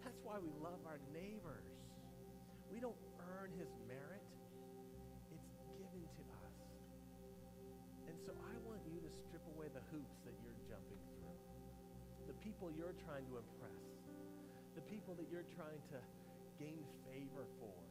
That's 0.02 0.17
why 0.26 0.41
we 0.41 0.50
love 0.58 0.82
our 0.89 0.97
neighbors. 1.13 1.69
We 2.73 2.82
don't 2.82 2.97
earn 3.38 3.54
his 3.62 3.69
merit. 3.86 4.26
It's 5.30 5.54
given 5.78 6.02
to 6.02 6.23
us. 6.41 6.58
And 8.10 8.17
so 8.26 8.34
I 8.41 8.58
want 8.65 8.82
you 8.89 8.97
to 9.06 9.12
strip 9.21 9.45
away 9.54 9.69
the 9.69 9.86
hoops 9.93 10.17
that 10.26 10.34
you're 10.41 10.58
jumping 10.65 10.97
through. 11.13 11.38
The 12.26 12.38
people 12.41 12.73
you're 12.73 12.97
trying 13.06 13.30
to 13.30 13.38
impress. 13.38 13.86
The 14.73 14.82
people 14.89 15.13
that 15.13 15.30
you're 15.30 15.45
trying 15.54 15.86
to 15.93 16.02
gain 16.58 16.82
favor 17.06 17.45
for. 17.62 17.87